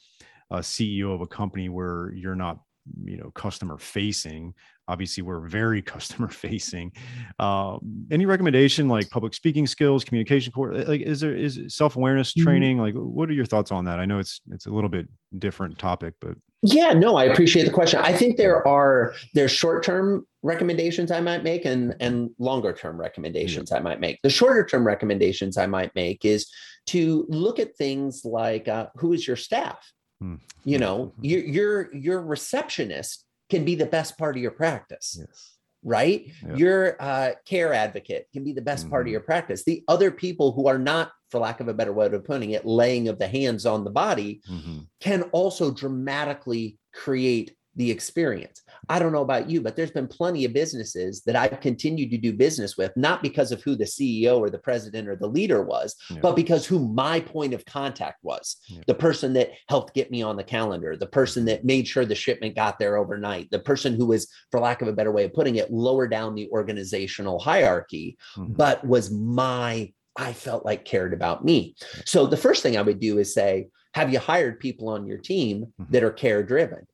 [0.50, 2.58] a CEO of a company where you're not
[3.04, 4.54] you know customer facing
[4.86, 6.92] obviously we're very customer facing
[7.38, 12.44] um, any recommendation like public speaking skills communication core like is there is self-awareness mm-hmm.
[12.44, 15.06] training like what are your thoughts on that i know it's it's a little bit
[15.38, 20.26] different topic but yeah no i appreciate the question i think there are there's short-term
[20.42, 23.76] recommendations i might make and and longer term recommendations yeah.
[23.76, 26.50] i might make the shorter term recommendations i might make is
[26.86, 30.36] to look at things like uh, who is your staff hmm.
[30.64, 35.16] you know your your your receptionist can be the best part of your practice.
[35.18, 35.56] Yes.
[35.82, 36.26] Right?
[36.46, 36.58] Yep.
[36.58, 38.90] Your uh, care advocate can be the best mm-hmm.
[38.90, 39.12] part of mm-hmm.
[39.12, 39.64] your practice.
[39.64, 42.66] The other people who are not, for lack of a better way of putting it,
[42.66, 44.78] laying of the hands on the body mm-hmm.
[45.00, 48.62] can also dramatically create the experience.
[48.88, 52.18] I don't know about you, but there's been plenty of businesses that I've continued to
[52.18, 55.62] do business with, not because of who the CEO or the president or the leader
[55.62, 56.18] was, yeah.
[56.20, 58.80] but because who my point of contact was yeah.
[58.88, 62.14] the person that helped get me on the calendar, the person that made sure the
[62.14, 65.32] shipment got there overnight, the person who was, for lack of a better way of
[65.32, 68.54] putting it, lower down the organizational hierarchy, mm-hmm.
[68.54, 71.76] but was my I felt like cared about me.
[72.04, 75.18] So the first thing I would do is say, have you hired people on your
[75.18, 75.92] team mm-hmm.
[75.92, 76.86] that are care driven?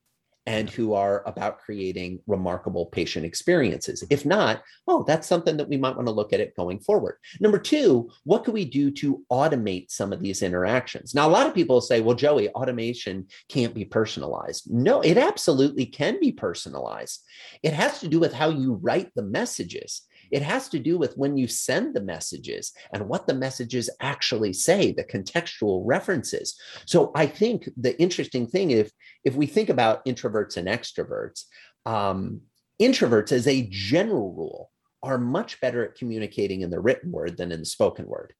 [0.47, 4.05] and who are about creating remarkable patient experiences.
[4.11, 7.17] If not, oh, that's something that we might want to look at it going forward.
[7.41, 11.15] Number two, what can we do to automate some of these interactions?
[11.15, 14.71] Now, a lot of people say, well, Joey, automation can't be personalized.
[14.71, 17.23] No, it absolutely can be personalized.
[17.63, 20.03] It has to do with how you write the messages.
[20.35, 24.53] It has to do with when you send the messages and what the messages actually
[24.53, 26.59] say, the contextual references.
[26.87, 28.91] So I think the interesting thing, if
[29.23, 31.45] if we think about introverts and extroverts,
[31.87, 32.41] um,
[32.83, 34.73] introverts as a general rule
[35.05, 38.35] are much better at communicating in the written word than in the spoken word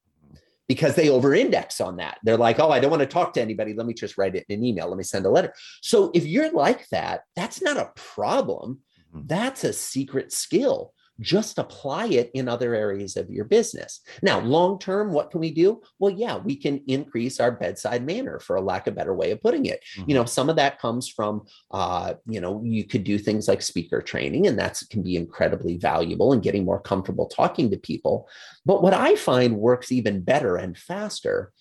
[0.67, 2.17] because they over index on that.
[2.23, 3.73] They're like, oh, I don't want to talk to anybody.
[3.73, 4.89] Let me just write it in an email.
[4.89, 5.53] Let me send a letter.
[5.81, 8.81] So if you're like that, that's not a problem.
[9.15, 9.27] Mm-hmm.
[9.27, 14.01] That's a secret skill just apply it in other areas of your business.
[14.21, 15.81] Now, long term, what can we do?
[15.99, 19.41] Well, yeah, we can increase our bedside manner, for a lack of better way of
[19.41, 19.83] putting it.
[19.97, 20.09] Mm-hmm.
[20.09, 23.61] You know, some of that comes from, uh, you know, you could do things like
[23.61, 27.77] speaker training, and that can be incredibly valuable and in getting more comfortable talking to
[27.77, 28.27] people.
[28.65, 31.51] But what I find works even better and faster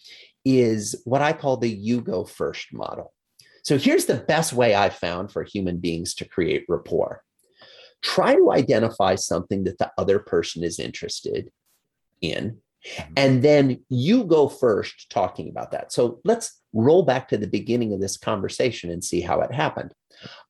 [0.44, 3.12] is what I call the you go first model.
[3.62, 7.22] So here's the best way I've found for human beings to create rapport
[8.04, 11.50] try to identify something that the other person is interested
[12.20, 13.12] in mm-hmm.
[13.16, 15.92] and then you go first talking about that.
[15.92, 19.92] So let's roll back to the beginning of this conversation and see how it happened.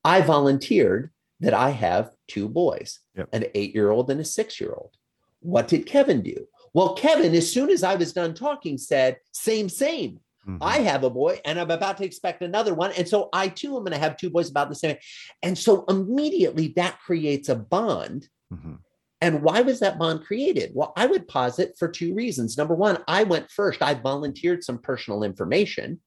[0.04, 3.28] I volunteered that i have two boys yep.
[3.32, 4.92] an eight year old and a six year old
[5.40, 6.46] what did kevin do?
[6.72, 10.62] Well kevin as soon as i was done talking said same same Mm-hmm.
[10.62, 12.92] I have a boy and I'm about to expect another one.
[12.92, 14.96] And so I too am going to have two boys about the same.
[15.42, 18.28] And so immediately that creates a bond.
[18.52, 18.74] Mm-hmm.
[19.20, 20.72] And why was that bond created?
[20.74, 22.58] Well, I would posit for two reasons.
[22.58, 26.00] Number one, I went first, I volunteered some personal information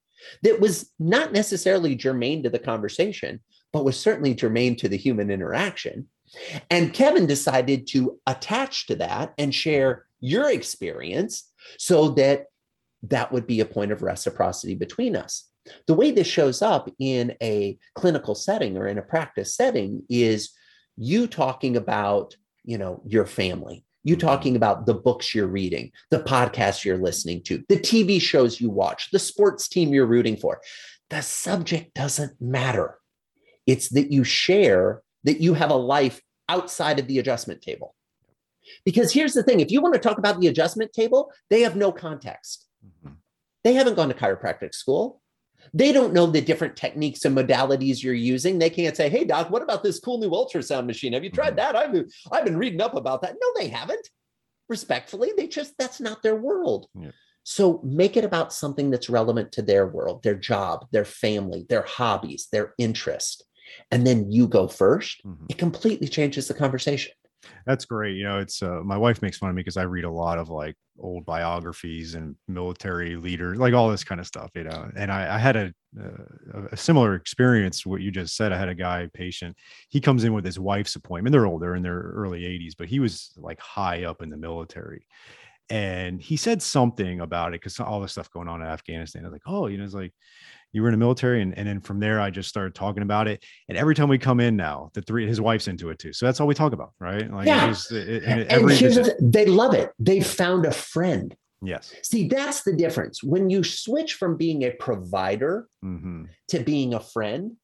[0.44, 3.40] that was not necessarily germane to the conversation,
[3.74, 6.08] but was certainly germane to the human interaction.
[6.70, 12.48] And Kevin decided to attach to that and share your experience so that
[13.04, 15.46] that would be a point of reciprocity between us.
[15.86, 20.52] The way this shows up in a clinical setting or in a practice setting is
[20.96, 24.28] you talking about, you know, your family, you mm-hmm.
[24.28, 28.70] talking about the books you're reading, the podcasts you're listening to, the TV shows you
[28.70, 30.62] watch, the sports team you're rooting for.
[31.10, 32.98] The subject doesn't matter.
[33.66, 37.96] It's that you share that you have a life outside of the adjustment table.
[38.86, 41.76] Because here's the thing if you want to talk about the adjustment table, they have
[41.76, 42.67] no context.
[43.68, 45.22] They haven't gone to chiropractic school.
[45.74, 48.60] They don't know the different techniques and modalities you're using.
[48.60, 51.12] They can't say, "Hey, doc, what about this cool new ultrasound machine?
[51.12, 51.74] Have you tried mm-hmm.
[51.74, 51.76] that?
[51.76, 54.08] I've been, I've been reading up about that." No, they haven't.
[54.70, 56.88] Respectfully, they just that's not their world.
[56.98, 57.12] Yeah.
[57.44, 61.84] So make it about something that's relevant to their world, their job, their family, their
[61.84, 63.44] hobbies, their interest.
[63.92, 65.46] And then you go 1st mm-hmm.
[65.50, 67.12] It completely changes the conversation.
[67.66, 68.16] That's great.
[68.16, 70.38] You know, it's uh, my wife makes fun of me because I read a lot
[70.38, 74.90] of like old biographies and military leaders, like all this kind of stuff, you know.
[74.96, 77.82] And I, I had a, uh, a similar experience.
[77.82, 79.56] To what you just said, I had a guy patient.
[79.90, 81.32] He comes in with his wife's appointment.
[81.32, 85.06] They're older in their early 80s, but he was like high up in the military.
[85.70, 89.24] And he said something about it because all the stuff going on in Afghanistan.
[89.24, 90.14] I was like, oh, you know, it's like
[90.74, 93.28] you were in the military and, and then from there i just started talking about
[93.28, 93.44] it.
[93.70, 96.14] And every time we come in now the three his wife's into it too.
[96.14, 97.32] So that's all we talk about right?
[97.32, 97.70] Like yeah.
[97.70, 99.92] it it, and here's the, they love it.
[100.00, 101.36] They found a friend.
[101.62, 101.94] Yes.
[102.04, 103.24] See that's the difference.
[103.24, 106.26] When you switch from being a provider mm-hmm.
[106.50, 107.56] to being a friend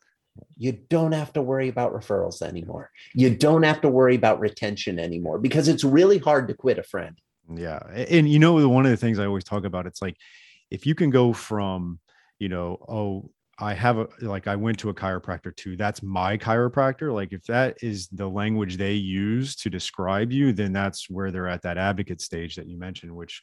[0.58, 2.90] you don't have to worry about referrals anymore.
[3.14, 6.84] You don't have to worry about retention anymore because it's really hard to quit a
[6.84, 7.20] friend.
[7.54, 7.80] Yeah.
[8.10, 10.16] And you know one of the things i always talk about it's like
[10.72, 12.00] if you can go from
[12.44, 15.78] you know, oh, I have a like I went to a chiropractor too.
[15.78, 17.14] That's my chiropractor.
[17.14, 21.48] Like if that is the language they use to describe you, then that's where they're
[21.48, 23.42] at that advocate stage that you mentioned, which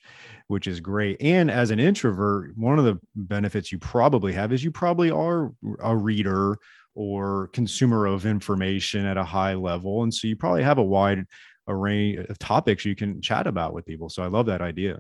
[0.48, 1.16] which is great.
[1.22, 5.52] And as an introvert, one of the benefits you probably have is you probably are
[5.82, 6.58] a reader
[6.94, 10.02] or consumer of information at a high level.
[10.02, 11.24] And so you probably have a wide
[11.68, 14.10] array of topics you can chat about with people.
[14.10, 14.98] So I love that idea.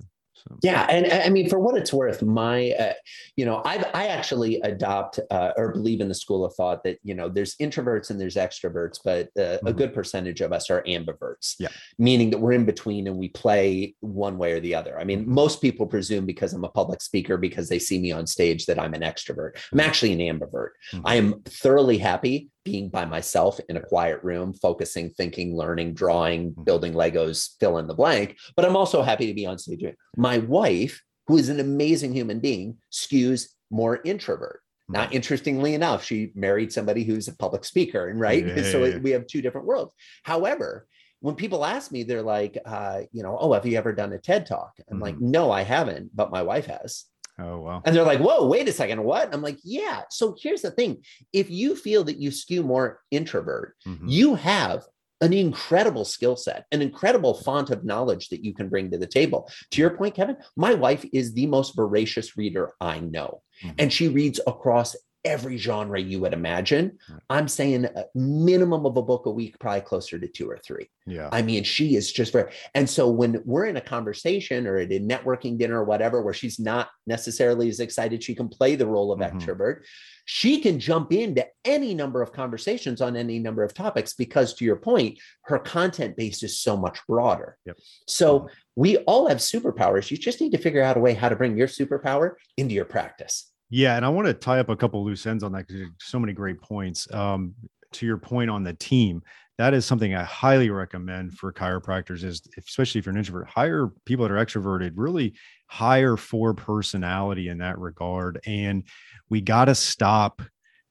[0.48, 0.58] So.
[0.62, 2.92] Yeah, and I mean, for what it's worth, my, uh,
[3.36, 6.98] you know, I I actually adopt uh, or believe in the school of thought that
[7.02, 9.66] you know there's introverts and there's extroverts, but uh, mm-hmm.
[9.66, 11.56] a good percentage of us are ambiverts.
[11.58, 11.68] Yeah,
[11.98, 14.98] meaning that we're in between and we play one way or the other.
[14.98, 18.26] I mean, most people presume because I'm a public speaker because they see me on
[18.26, 19.52] stage that I'm an extrovert.
[19.54, 19.80] I'm mm-hmm.
[19.80, 20.70] actually an ambivert.
[20.92, 21.06] Mm-hmm.
[21.06, 26.50] I am thoroughly happy being by myself in a quiet room, focusing, thinking, learning, drawing,
[26.50, 26.64] mm-hmm.
[26.64, 28.36] building Legos, fill in the blank.
[28.56, 29.84] But I'm also happy to be on stage.
[30.16, 34.60] My wife, who is an amazing human being, skews more introvert.
[34.88, 35.14] Now, mm-hmm.
[35.14, 39.26] interestingly enough, she married somebody who's a public speaker, and right, yeah, so we have
[39.26, 39.94] two different worlds.
[40.24, 40.86] However,
[41.20, 44.18] when people ask me, they're like, uh, you know, oh, have you ever done a
[44.18, 44.72] TED talk?
[44.78, 45.02] I'm mm-hmm.
[45.02, 47.04] like, no, I haven't, but my wife has.
[47.40, 47.82] Oh, wow.
[47.84, 49.32] And they're like, whoa, wait a second, what?
[49.32, 50.02] I'm like, yeah.
[50.10, 54.08] So here's the thing if you feel that you skew more introvert, mm-hmm.
[54.08, 54.84] you have
[55.20, 59.06] an incredible skill set, an incredible font of knowledge that you can bring to the
[59.06, 59.50] table.
[59.72, 63.74] To your point, Kevin, my wife is the most voracious reader I know, mm-hmm.
[63.78, 66.98] and she reads across every genre you would imagine.
[67.28, 70.88] I'm saying a minimum of a book a week, probably closer to two or three.
[71.06, 71.28] Yeah.
[71.32, 74.92] I mean, she is just very, and so when we're in a conversation or at
[74.92, 78.86] a networking dinner or whatever, where she's not necessarily as excited, she can play the
[78.86, 79.36] role of mm-hmm.
[79.36, 79.82] extrovert.
[80.24, 84.64] She can jump into any number of conversations on any number of topics because, to
[84.64, 87.58] your point, her content base is so much broader.
[87.66, 87.76] Yep.
[88.06, 88.46] So mm-hmm.
[88.76, 90.10] we all have superpowers.
[90.10, 92.84] You just need to figure out a way how to bring your superpower into your
[92.84, 93.49] practice.
[93.70, 96.18] Yeah, and I want to tie up a couple loose ends on that because so
[96.18, 97.12] many great points.
[97.14, 97.54] Um,
[97.92, 99.22] to your point on the team,
[99.58, 102.24] that is something I highly recommend for chiropractors.
[102.24, 104.92] Is especially if you're an introvert, hire people that are extroverted.
[104.96, 105.34] Really
[105.66, 108.84] hire for personality in that regard, and
[109.28, 110.42] we got to stop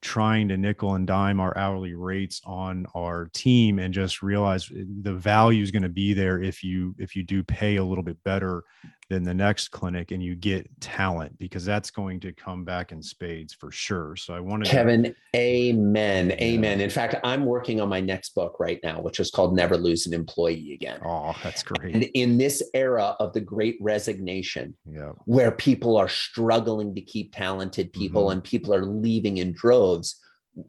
[0.01, 4.69] trying to nickel and dime our hourly rates on our team and just realize
[5.01, 8.03] the value is going to be there if you if you do pay a little
[8.03, 8.63] bit better
[9.10, 13.01] than the next clinic and you get talent because that's going to come back in
[13.01, 14.16] spades for sure.
[14.16, 16.32] So I wanted Kevin, to, amen.
[16.34, 16.80] Amen.
[16.80, 20.05] In fact, I'm working on my next book right now, which is called Never Lose
[20.05, 20.99] an Employee Again.
[21.03, 21.95] Oh, that's great.
[21.95, 25.12] And in this era of the great resignation, yeah.
[25.26, 28.34] where people are struggling to keep talented people mm-hmm.
[28.34, 30.20] and people are leaving in droves,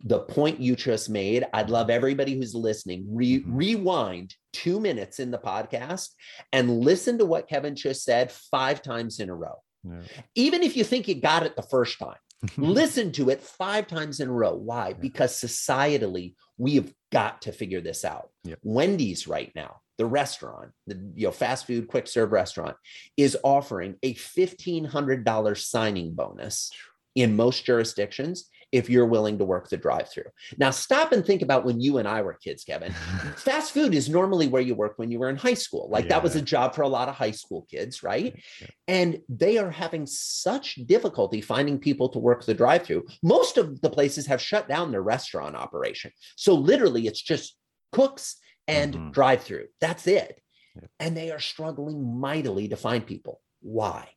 [0.05, 3.57] the point you just made, I'd love everybody who's listening, re- mm-hmm.
[3.57, 6.09] rewind two minutes in the podcast
[6.53, 9.57] and listen to what Kevin just said five times in a row.
[9.85, 10.03] Yeah.
[10.35, 12.19] Even if you think you got it the first time,
[12.57, 14.55] listen to it five times in a row.
[14.55, 14.89] Why?
[14.89, 14.95] Yeah.
[15.01, 18.31] Because societally, we have got to figure this out.
[18.45, 18.57] Yeah.
[18.63, 22.77] Wendy's right now, the restaurant, the you know fast food quick serve restaurant,
[23.17, 26.71] is offering a fifteen hundred dollars signing bonus
[27.15, 30.31] in most jurisdictions if you're willing to work the drive through.
[30.57, 32.93] Now, stop and think about when you and I were kids, Kevin.
[33.37, 35.89] Fast food is normally where you work when you were in high school.
[35.91, 36.11] Like yeah.
[36.11, 38.39] that was a job for a lot of high school kids, right?
[38.61, 38.67] Yeah.
[38.87, 43.07] And they are having such difficulty finding people to work the drive through.
[43.23, 46.13] Most of the places have shut down their restaurant operation.
[46.37, 47.57] So, literally, it's just
[47.93, 48.37] cooks
[48.69, 49.11] and mm-hmm.
[49.11, 49.67] drive through.
[49.81, 50.41] That's it.
[50.77, 50.89] Yeah.
[51.01, 53.41] And they are struggling mightily to find people.
[53.61, 54.09] Why?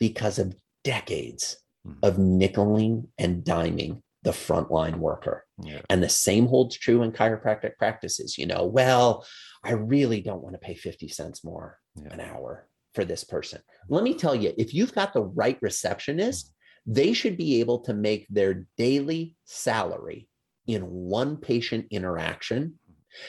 [0.00, 1.98] Because of decades Mm-hmm.
[2.02, 5.44] of nickeling and diming the frontline worker.
[5.62, 5.82] Yeah.
[5.90, 8.38] And the same holds true in chiropractic practices.
[8.38, 9.26] You know, well,
[9.62, 12.08] I really don't want to pay 50 cents more yeah.
[12.10, 13.60] an hour for this person.
[13.90, 16.54] Let me tell you, if you've got the right receptionist,
[16.86, 20.26] they should be able to make their daily salary
[20.66, 22.78] in one patient interaction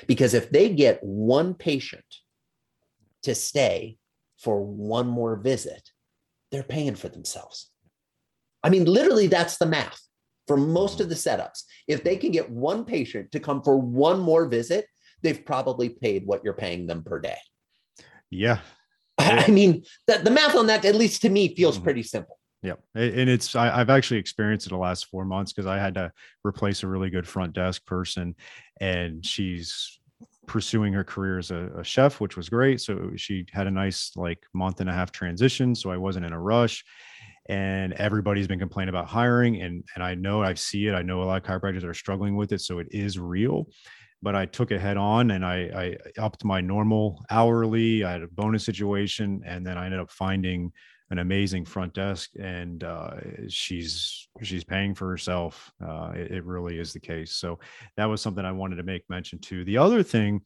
[0.07, 2.05] Because if they get one patient
[3.23, 3.97] to stay
[4.37, 5.91] for one more visit,
[6.51, 7.69] they're paying for themselves.
[8.65, 10.01] I mean, literally, that's the math
[10.47, 11.63] for most of the setups.
[11.87, 14.87] If they can get one patient to come for one more visit,
[15.21, 17.37] they've probably paid what you're paying them per day.
[18.31, 18.59] Yeah.
[19.19, 21.83] I mean, the, the math on that, at least to me, feels Mhm.
[21.83, 22.39] pretty simple.
[22.63, 25.93] Yeah, and it's I, I've actually experienced it the last four months because I had
[25.93, 26.11] to
[26.43, 28.33] replace a really good front desk person,
[28.81, 29.99] and she's
[30.47, 32.81] pursuing her career as a, a chef, which was great.
[32.81, 36.33] So she had a nice like month and a half transition, so I wasn't in
[36.33, 36.83] a rush.
[37.47, 40.93] And everybody's been complaining about hiring, and and I know I see it.
[40.93, 43.67] I know a lot of chiropractors are struggling with it, so it is real.
[44.23, 48.03] But I took it head on, and I, I upped my normal hourly.
[48.03, 50.71] I had a bonus situation, and then I ended up finding
[51.11, 53.11] an amazing front desk and uh,
[53.47, 57.59] she's she's paying for herself uh, it, it, really is the case so
[57.95, 60.41] that was something i wanted to make mention to the other thing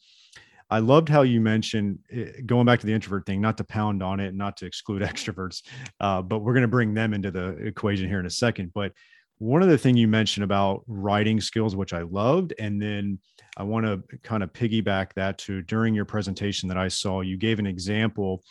[0.70, 4.02] i loved how you mentioned eh, going back to the introvert thing not to pound
[4.02, 5.64] on it not to exclude extroverts
[6.00, 8.92] uh, but we're going to bring them into the equation here in a second but
[9.38, 13.18] one of the thing you mentioned about writing skills which i loved and then
[13.58, 17.38] i want to kind of piggyback that to during your presentation that i saw you
[17.38, 18.44] gave an example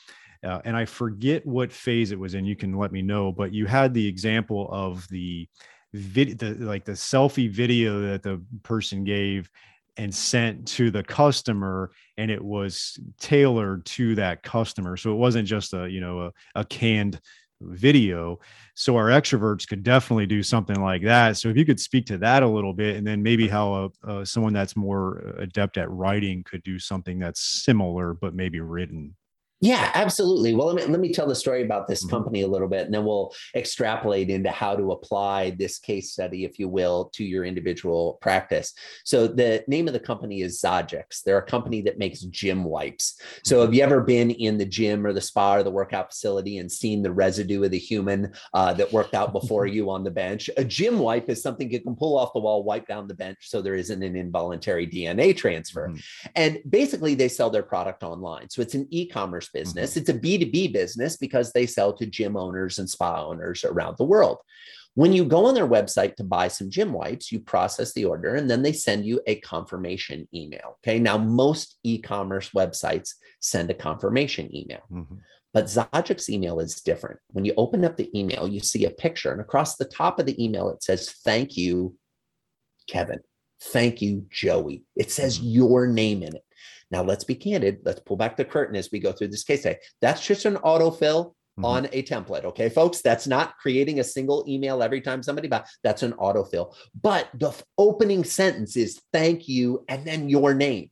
[0.44, 2.44] uh, and I forget what phase it was in.
[2.44, 5.48] You can let me know, but you had the example of the
[5.92, 9.50] video, the, like the selfie video that the person gave
[9.98, 14.96] and sent to the customer and it was tailored to that customer.
[14.96, 17.20] So it wasn't just a you know a, a canned
[17.60, 18.38] video.
[18.74, 21.36] So our extroverts could definitely do something like that.
[21.36, 24.08] So if you could speak to that a little bit and then maybe how a,
[24.08, 29.16] uh, someone that's more adept at writing could do something that's similar but maybe written
[29.60, 30.54] yeah, absolutely.
[30.54, 32.14] Well, let me, let me tell the story about this mm-hmm.
[32.14, 36.44] company a little bit, and then we'll extrapolate into how to apply this case study,
[36.44, 38.72] if you will, to your individual practice.
[39.04, 41.24] So, the name of the company is Zogics.
[41.24, 43.20] They're a company that makes gym wipes.
[43.42, 43.64] So, mm-hmm.
[43.64, 46.70] have you ever been in the gym or the spa or the workout facility and
[46.70, 50.48] seen the residue of the human uh, that worked out before you on the bench?
[50.56, 53.38] A gym wipe is something you can pull off the wall, wipe down the bench
[53.40, 55.88] so there isn't an involuntary DNA transfer.
[55.88, 56.28] Mm-hmm.
[56.36, 58.50] And basically, they sell their product online.
[58.50, 59.90] So, it's an e commerce business.
[59.90, 60.00] Mm-hmm.
[60.00, 64.04] It's a B2B business because they sell to gym owners and spa owners around the
[64.04, 64.38] world.
[64.94, 68.34] When you go on their website to buy some gym wipes, you process the order
[68.34, 70.78] and then they send you a confirmation email.
[70.82, 70.98] Okay.
[70.98, 74.82] Now, most e commerce websites send a confirmation email.
[74.90, 75.14] Mm-hmm.
[75.54, 77.20] But Zogics email is different.
[77.28, 80.26] When you open up the email, you see a picture, and across the top of
[80.26, 81.96] the email, it says, Thank you,
[82.88, 83.20] Kevin.
[83.60, 84.84] Thank you, Joey.
[84.94, 85.48] It says mm-hmm.
[85.48, 86.44] your name in it.
[86.90, 87.80] Now, let's be candid.
[87.84, 89.76] Let's pull back the curtain as we go through this case study.
[90.00, 91.64] That's just an autofill mm-hmm.
[91.64, 92.44] on a template.
[92.44, 95.68] Okay, folks, that's not creating a single email every time somebody buys.
[95.82, 96.74] That's an autofill.
[97.00, 100.90] But the opening sentence is thank you and then your name.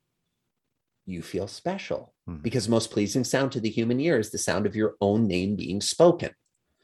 [1.07, 2.43] You feel special mm-hmm.
[2.43, 5.57] because most pleasing sound to the human ear is the sound of your own name
[5.57, 6.31] being spoken.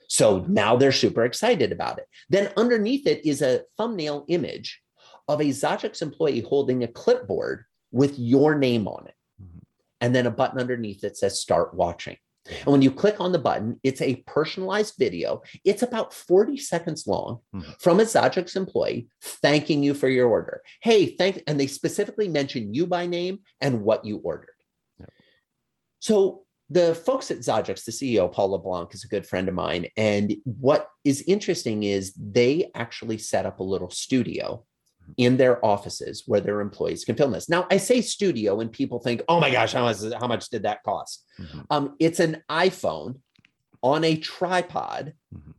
[0.08, 2.04] So now they're super excited about it.
[2.28, 4.80] Then underneath it is a thumbnail image
[5.26, 9.14] of a Zogics employee holding a clipboard with your name on it.
[9.40, 9.58] Mm-hmm.
[10.00, 12.16] And then a button underneath that says start watching.
[12.46, 15.42] And when you click on the button, it's a personalized video.
[15.64, 17.70] It's about 40 seconds long mm-hmm.
[17.78, 20.62] from a Zogics employee thanking you for your order.
[20.80, 24.48] Hey, thank, and they specifically mention you by name and what you ordered.
[26.00, 29.86] So the folks at Zogics, the CEO, Paul LeBlanc, is a good friend of mine.
[29.96, 34.64] And what is interesting is they actually set up a little studio
[35.16, 37.48] in their offices where their employees can film this.
[37.48, 40.62] Now, I say studio, and people think, "Oh my gosh, how much how much did
[40.62, 41.60] that cost?" Mm-hmm.
[41.70, 43.20] Um, it's an iPhone
[43.82, 45.50] on a tripod, mm-hmm.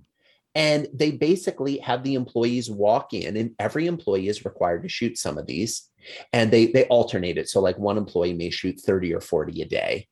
[0.56, 5.18] and they basically have the employees walk in, and every employee is required to shoot
[5.18, 5.89] some of these,
[6.32, 7.49] and they they alternate it.
[7.49, 10.08] So, like one employee may shoot thirty or forty a day,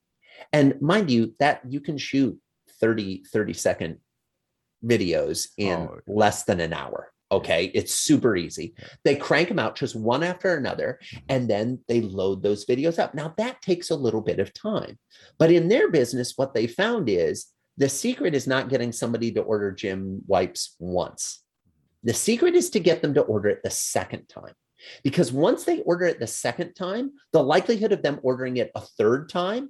[0.53, 2.39] and mind you, that you can shoot
[2.79, 3.97] 30 30 second
[4.83, 5.99] videos in oh.
[6.07, 7.11] less than an hour.
[7.31, 8.73] Okay, it's super easy.
[9.05, 11.25] They crank them out just one after another, mm-hmm.
[11.29, 13.15] and then they load those videos up.
[13.15, 14.99] Now, that takes a little bit of time.
[15.39, 19.41] But in their business, what they found is the secret is not getting somebody to
[19.41, 21.43] order gym wipes once.
[22.03, 24.53] The secret is to get them to order it the second time.
[25.03, 28.81] Because once they order it the second time, the likelihood of them ordering it a
[28.81, 29.69] third time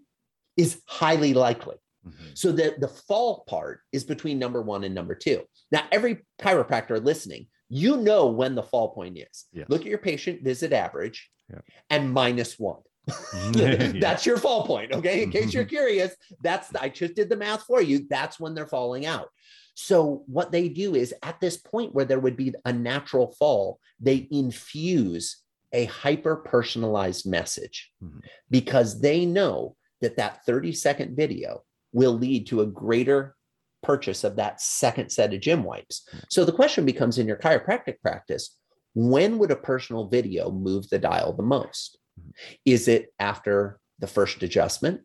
[0.57, 1.75] is highly likely.
[2.07, 2.25] Mm-hmm.
[2.33, 5.43] So the, the fall part is between number one and number two.
[5.71, 9.45] Now, every chiropractor listening, you know when the fall point is.
[9.53, 9.67] Yes.
[9.69, 11.59] Look at your patient visit average yeah.
[11.89, 12.81] and minus one.
[13.53, 14.93] That's your fall point.
[14.93, 15.23] Okay.
[15.23, 15.69] In case you're mm-hmm.
[15.69, 18.05] curious, that's I just did the math for you.
[18.09, 19.29] That's when they're falling out.
[19.73, 23.79] So what they do is at this point where there would be a natural fall,
[23.99, 25.37] they infuse
[25.73, 28.19] a hyper personalized message mm-hmm.
[28.49, 33.35] because they know that that 30 second video will lead to a greater
[33.83, 36.07] purchase of that second set of gym wipes.
[36.29, 38.57] So the question becomes in your chiropractic practice,
[38.93, 41.97] when would a personal video move the dial the most?
[42.19, 42.31] Mm-hmm.
[42.65, 45.01] Is it after the first adjustment?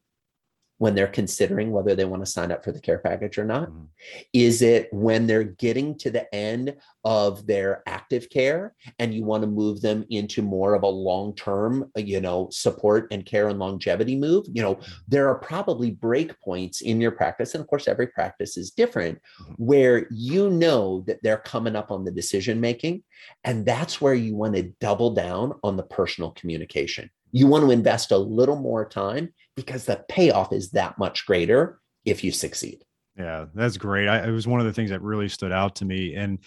[0.78, 3.68] When they're considering whether they want to sign up for the care package or not?
[3.68, 3.84] Mm-hmm.
[4.32, 9.42] Is it when they're getting to the end of their active care and you want
[9.42, 13.58] to move them into more of a long-term, uh, you know, support and care and
[13.58, 14.44] longevity move?
[14.52, 14.92] You know, mm-hmm.
[15.08, 19.18] there are probably break points in your practice and of course every practice is different
[19.40, 19.52] mm-hmm.
[19.54, 23.02] where you know that they're coming up on the decision making
[23.44, 27.70] and that's where you want to double down on the personal communication you want to
[27.70, 32.82] invest a little more time because the payoff is that much greater if you succeed.
[33.18, 34.08] Yeah, that's great.
[34.08, 36.14] I, it was one of the things that really stood out to me.
[36.14, 36.38] And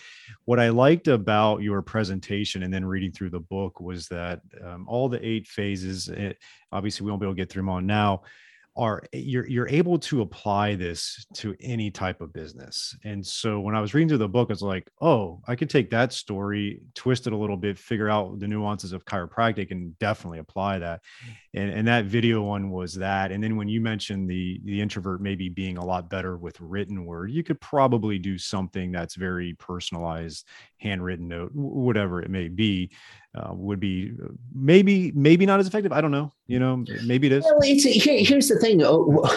[0.45, 4.85] what I liked about your presentation and then reading through the book was that um,
[4.87, 6.37] all the eight phases, it,
[6.71, 8.21] obviously, we won't be able to get through them all now,
[8.79, 12.95] are eh, you're you're able to apply this to any type of business.
[13.03, 15.89] And so when I was reading through the book, it's like, oh, I could take
[15.91, 20.39] that story, twist it a little bit, figure out the nuances of chiropractic, and definitely
[20.39, 21.01] apply that.
[21.53, 23.31] And and that video one was that.
[23.31, 27.05] And then when you mentioned the the introvert maybe being a lot better with written
[27.05, 30.47] word, you could probably do something that's very personalized,
[30.79, 32.89] handwritten note, whatever it may be
[33.35, 35.91] uh, would be uh, maybe maybe not as effective.
[35.91, 36.31] I don't know.
[36.47, 37.43] You know, maybe it is.
[37.43, 38.81] Well, here, here's the thing.
[38.83, 39.29] Oh,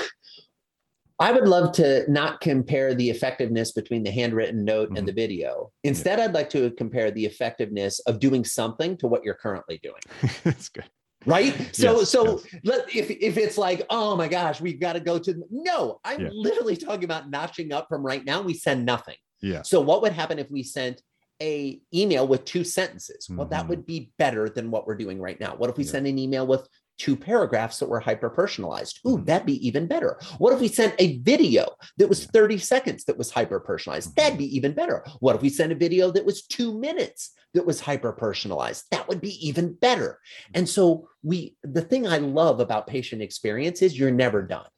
[1.19, 4.97] I would love to not compare the effectiveness between the handwritten note mm-hmm.
[4.97, 5.71] and the video.
[5.85, 6.25] Instead, yeah.
[6.25, 10.01] I'd like to compare the effectiveness of doing something to what you're currently doing.
[10.45, 10.89] That's good.
[11.25, 11.55] Right.
[11.73, 12.61] So, yes, so yes.
[12.65, 16.23] Let, if, if it's like, oh my gosh, we've got to go to, no, I'm
[16.23, 16.31] yeah.
[16.33, 18.43] literally talking about notching up from right now.
[18.43, 19.17] We send nothing.
[19.41, 19.63] Yeah.
[19.63, 21.03] So what would happen if we sent
[21.43, 23.29] a email with two sentences.
[23.29, 23.69] Well, that mm-hmm.
[23.69, 25.57] would be better than what we're doing right now.
[25.57, 25.91] What if we yeah.
[25.91, 26.69] send an email with
[26.99, 29.01] two paragraphs that were hyper personalized?
[29.05, 29.25] Ooh, mm-hmm.
[29.25, 30.19] that'd be even better.
[30.39, 31.67] What if we sent a video
[31.99, 34.15] that was 30 seconds that was hyper personalized?
[34.15, 35.05] That'd be even better.
[35.19, 38.85] What if we sent a video that was two minutes that was hyper personalized?
[38.93, 40.21] That would be even better.
[40.55, 44.69] And so we the thing I love about patient experience is you're never done.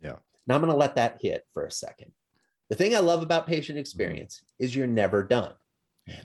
[0.00, 0.16] Yeah.
[0.46, 2.12] Now I'm going to let that hit for a second.
[2.70, 5.52] The thing I love about patient experience is you're never done.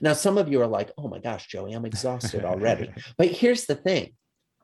[0.00, 2.90] Now, some of you are like, oh my gosh, Joey, I'm exhausted already.
[3.16, 4.12] but here's the thing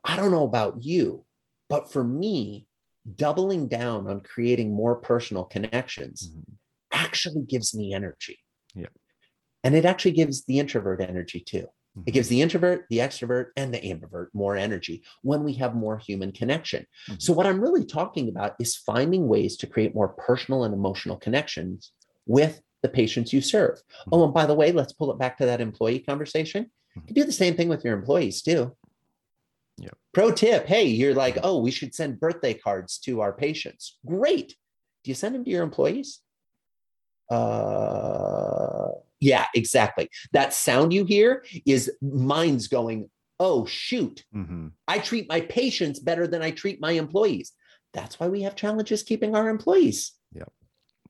[0.03, 1.25] I don't know about you,
[1.69, 2.67] but for me,
[3.15, 6.53] doubling down on creating more personal connections mm-hmm.
[6.91, 8.39] actually gives me energy.
[8.75, 8.87] Yeah.
[9.63, 11.67] And it actually gives the introvert energy too.
[11.97, 12.03] Mm-hmm.
[12.05, 15.97] It gives the introvert, the extrovert, and the ambivert more energy when we have more
[15.97, 16.85] human connection.
[17.09, 17.19] Mm-hmm.
[17.19, 21.17] So, what I'm really talking about is finding ways to create more personal and emotional
[21.17, 21.91] connections
[22.25, 23.81] with the patients you serve.
[24.05, 24.09] Hmm.
[24.13, 26.71] Oh, and by the way, let's pull it back to that employee conversation.
[26.93, 27.01] Hmm.
[27.07, 28.75] You do the same thing with your employees too.
[29.77, 29.97] Yep.
[30.13, 33.97] Pro tip hey, you're like, oh, we should send birthday cards to our patients.
[34.05, 34.55] Great.
[35.03, 36.19] Do you send them to your employees?
[37.29, 40.09] Uh, yeah, exactly.
[40.31, 43.09] That sound you hear is minds going,
[43.39, 44.23] oh, shoot.
[44.35, 44.69] Mm-hmm.
[44.87, 47.51] I treat my patients better than I treat my employees.
[47.93, 50.13] That's why we have challenges keeping our employees.
[50.33, 50.43] Yeah.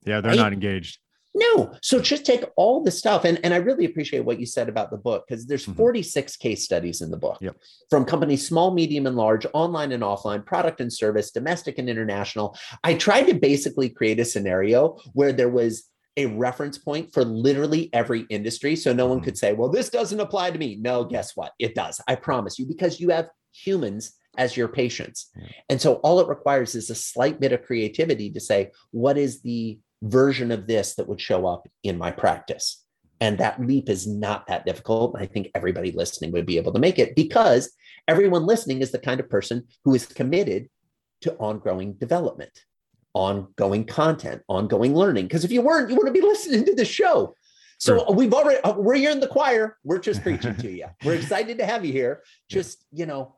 [0.06, 0.38] Yeah, they're right?
[0.38, 1.00] not engaged.
[1.38, 1.74] No.
[1.82, 3.24] So just take all the stuff.
[3.26, 5.78] And, and I really appreciate what you said about the book because there's mm-hmm.
[5.78, 7.56] 46 case studies in the book yep.
[7.90, 12.58] from companies small, medium, and large, online and offline, product and service, domestic and international.
[12.84, 17.92] I tried to basically create a scenario where there was a reference point for literally
[17.94, 18.76] every industry.
[18.76, 19.26] So no one mm-hmm.
[19.26, 20.78] could say, well, this doesn't apply to me.
[20.82, 21.52] No, guess what?
[21.60, 22.02] It does.
[22.08, 25.30] I promise you, because you have humans as your patients.
[25.36, 25.48] Yeah.
[25.70, 29.42] And so all it requires is a slight bit of creativity to say, what is
[29.42, 32.84] the version of this that would show up in my practice.
[33.20, 35.16] And that leap is not that difficult.
[35.18, 37.72] I think everybody listening would be able to make it because
[38.08, 40.70] everyone listening is the kind of person who is committed
[41.22, 42.52] to ongoing development,
[43.14, 45.26] ongoing content, ongoing learning.
[45.26, 47.34] Because if you weren't, you wouldn't be listening to the show.
[47.80, 48.16] So sure.
[48.16, 49.78] we've already uh, we're here in the choir.
[49.84, 50.86] We're just preaching to you.
[51.04, 52.24] We're excited to have you here.
[52.50, 53.36] Just you know,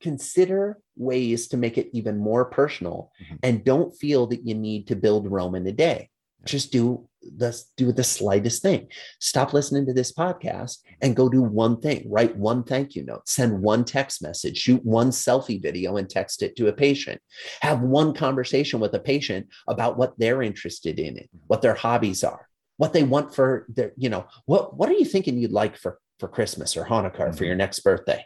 [0.00, 3.36] consider ways to make it even more personal mm-hmm.
[3.42, 6.10] and don't feel that you need to build Rome in a day.
[6.44, 8.88] Just do the do the slightest thing.
[9.20, 12.04] Stop listening to this podcast and go do one thing.
[12.10, 13.28] Write one thank you note.
[13.28, 14.58] Send one text message.
[14.58, 17.20] Shoot one selfie video and text it to a patient.
[17.60, 21.38] Have one conversation with a patient about what they're interested in, mm-hmm.
[21.46, 23.92] what their hobbies are, what they want for their.
[23.96, 27.30] You know what what are you thinking you'd like for for Christmas or Hanukkah mm-hmm.
[27.30, 28.24] or for your next birthday?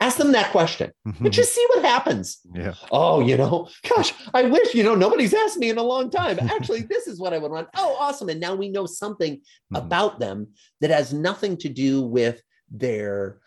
[0.00, 1.26] Ask them that question mm-hmm.
[1.26, 2.40] and just see what happens.
[2.54, 2.74] Yeah.
[2.90, 6.38] Oh, you know, gosh, I wish, you know, nobody's asked me in a long time.
[6.40, 7.68] Actually, this is what I would want.
[7.76, 8.30] Oh, awesome.
[8.30, 9.76] And now we know something mm-hmm.
[9.76, 10.48] about them
[10.80, 13.40] that has nothing to do with their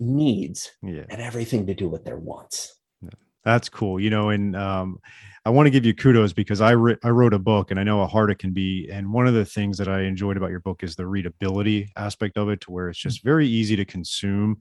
[0.00, 1.04] needs yeah.
[1.08, 2.74] and everything to do with their wants.
[3.44, 3.98] That's cool.
[4.00, 4.98] You know, and um,
[5.46, 7.82] I want to give you kudos because I, re- I wrote a book and I
[7.82, 8.90] know how hard it can be.
[8.92, 12.36] And one of the things that I enjoyed about your book is the readability aspect
[12.36, 13.28] of it, to where it's just mm-hmm.
[13.28, 14.58] very easy to consume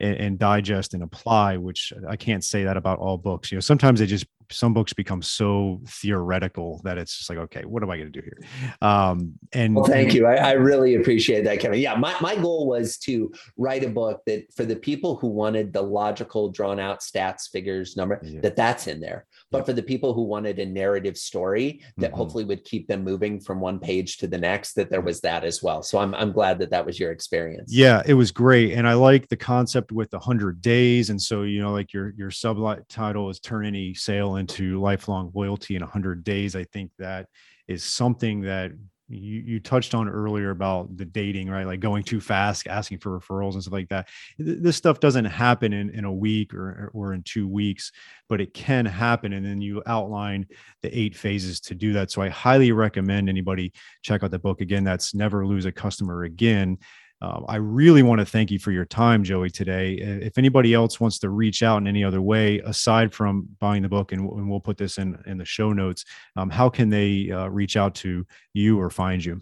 [0.00, 3.52] and, and, digest and apply, which I can't say that about all books.
[3.52, 7.64] You know, sometimes they just some books become so theoretical that it's just like, okay,
[7.64, 8.38] what am I going to do here?
[8.80, 10.26] Um, and well, thank you.
[10.26, 11.80] I, I, really appreciate that, Kevin.
[11.80, 15.72] Yeah, my, my goal was to write a book that for the people who wanted
[15.72, 18.40] the logical, drawn out stats, figures, number, yeah.
[18.40, 19.26] that that's in there.
[19.50, 19.64] But yeah.
[19.64, 22.16] for the people who wanted a narrative story that mm-hmm.
[22.16, 25.44] hopefully would keep them moving from one page to the next, that there was that
[25.44, 25.82] as well.
[25.82, 27.72] So I'm, I'm glad that that was your experience.
[27.72, 28.72] Yeah, it was great.
[28.72, 31.10] And I like the concept with the hundred days.
[31.10, 35.76] And so, you know, like your, your subtitle is turn any sale into lifelong loyalty
[35.76, 37.26] in 100 days i think that
[37.68, 38.72] is something that
[39.08, 41.66] you, you touched on earlier about the dating right?
[41.66, 44.08] Like going too fast asking for referrals and stuff like that.
[44.38, 47.92] This stuff doesn't happen in, in a week or, or in two weeks
[48.28, 49.34] but it can happen.
[49.34, 50.46] And then you outline
[50.82, 52.10] the eight phases to do that.
[52.10, 53.72] So i highly recommend anybody
[54.02, 54.60] check out the book.
[54.60, 56.78] Again that's never lose a customer again
[57.22, 59.94] um, I really want to thank you for your time, Joey, today.
[59.94, 63.88] If anybody else wants to reach out in any other way, aside from buying the
[63.88, 66.04] book, and, and we'll put this in, in the show notes,
[66.36, 69.40] um, how can they uh, reach out to you or find you?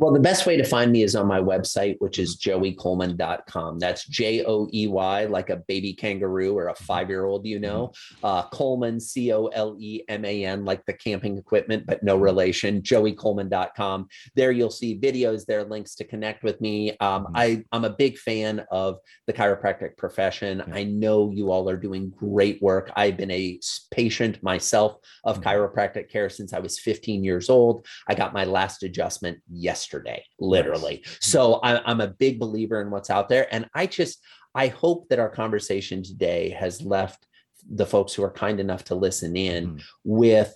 [0.00, 3.80] Well, the best way to find me is on my website, which is joeycoleman.com.
[3.80, 6.84] That's J O E Y, like a baby kangaroo or a mm-hmm.
[6.84, 7.88] five year old, you know.
[7.88, 8.26] Mm-hmm.
[8.26, 12.14] Uh, Coleman, C O L E M A N, like the camping equipment, but no
[12.14, 12.22] mm-hmm.
[12.22, 12.80] relation.
[12.80, 14.06] Joeycoleman.com.
[14.36, 16.96] There you'll see videos, there links to connect with me.
[16.98, 20.62] Um, I, I'm a big fan of the chiropractic profession.
[20.72, 22.92] I know you all are doing great work.
[22.94, 23.58] I've been a
[23.90, 27.84] patient myself of chiropractic care since I was 15 years old.
[28.06, 31.02] I got my last adjustment yesterday yesterday, literally.
[31.20, 33.52] So I, I'm a big believer in what's out there.
[33.52, 34.22] And I just,
[34.54, 37.26] I hope that our conversation today has left
[37.70, 39.82] the folks who are kind enough to listen in mm.
[40.04, 40.54] with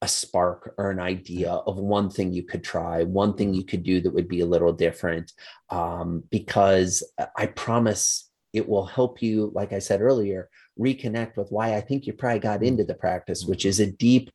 [0.00, 3.82] a spark or an idea of one thing you could try, one thing you could
[3.82, 5.32] do that would be a little different.
[5.70, 7.02] Um, because
[7.36, 10.48] I promise it will help you, like I said earlier,
[10.78, 14.30] reconnect with why I think you probably got into the practice, which is a deep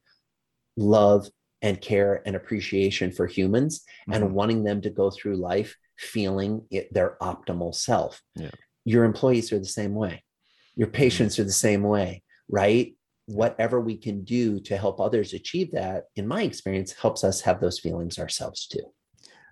[0.75, 1.27] love
[1.63, 4.21] and care and appreciation for humans mm-hmm.
[4.21, 8.21] and wanting them to go through life feeling it, their optimal self.
[8.35, 8.51] Yeah.
[8.85, 10.23] Your employees are the same way.
[10.75, 10.95] Your mm-hmm.
[10.95, 11.43] patients mm-hmm.
[11.43, 12.95] are the same way, right?
[13.25, 17.61] Whatever we can do to help others achieve that, in my experience, helps us have
[17.61, 18.83] those feelings ourselves too.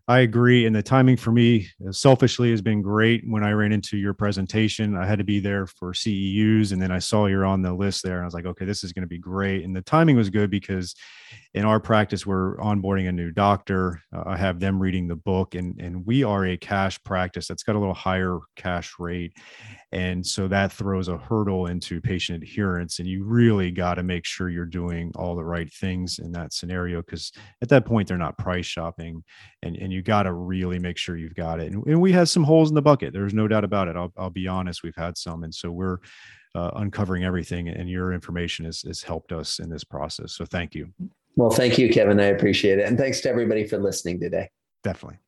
[0.07, 0.65] I agree.
[0.65, 3.23] And the timing for me, uh, selfishly, has been great.
[3.27, 6.71] When I ran into your presentation, I had to be there for CEUs.
[6.71, 8.15] And then I saw you're on the list there.
[8.15, 9.63] And I was like, okay, this is going to be great.
[9.63, 10.95] And the timing was good because
[11.53, 14.01] in our practice, we're onboarding a new doctor.
[14.15, 17.63] Uh, I have them reading the book, and, and we are a cash practice that's
[17.63, 19.33] got a little higher cash rate.
[19.93, 22.99] And so that throws a hurdle into patient adherence.
[22.99, 26.53] And you really got to make sure you're doing all the right things in that
[26.53, 27.31] scenario because
[27.61, 29.23] at that point, they're not price shopping.
[29.63, 31.73] And, and you got to really make sure you've got it.
[31.73, 33.11] And, and we had some holes in the bucket.
[33.11, 33.95] There's no doubt about it.
[33.97, 35.43] I'll, I'll be honest, we've had some.
[35.43, 35.97] And so we're
[36.55, 40.33] uh, uncovering everything, and your information has, has helped us in this process.
[40.33, 40.89] So thank you.
[41.35, 42.19] Well, thank you, Kevin.
[42.19, 42.87] I appreciate it.
[42.87, 44.49] And thanks to everybody for listening today.
[44.83, 45.19] Definitely.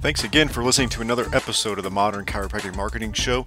[0.00, 3.46] Thanks again for listening to another episode of the Modern Chiropractic Marketing Show.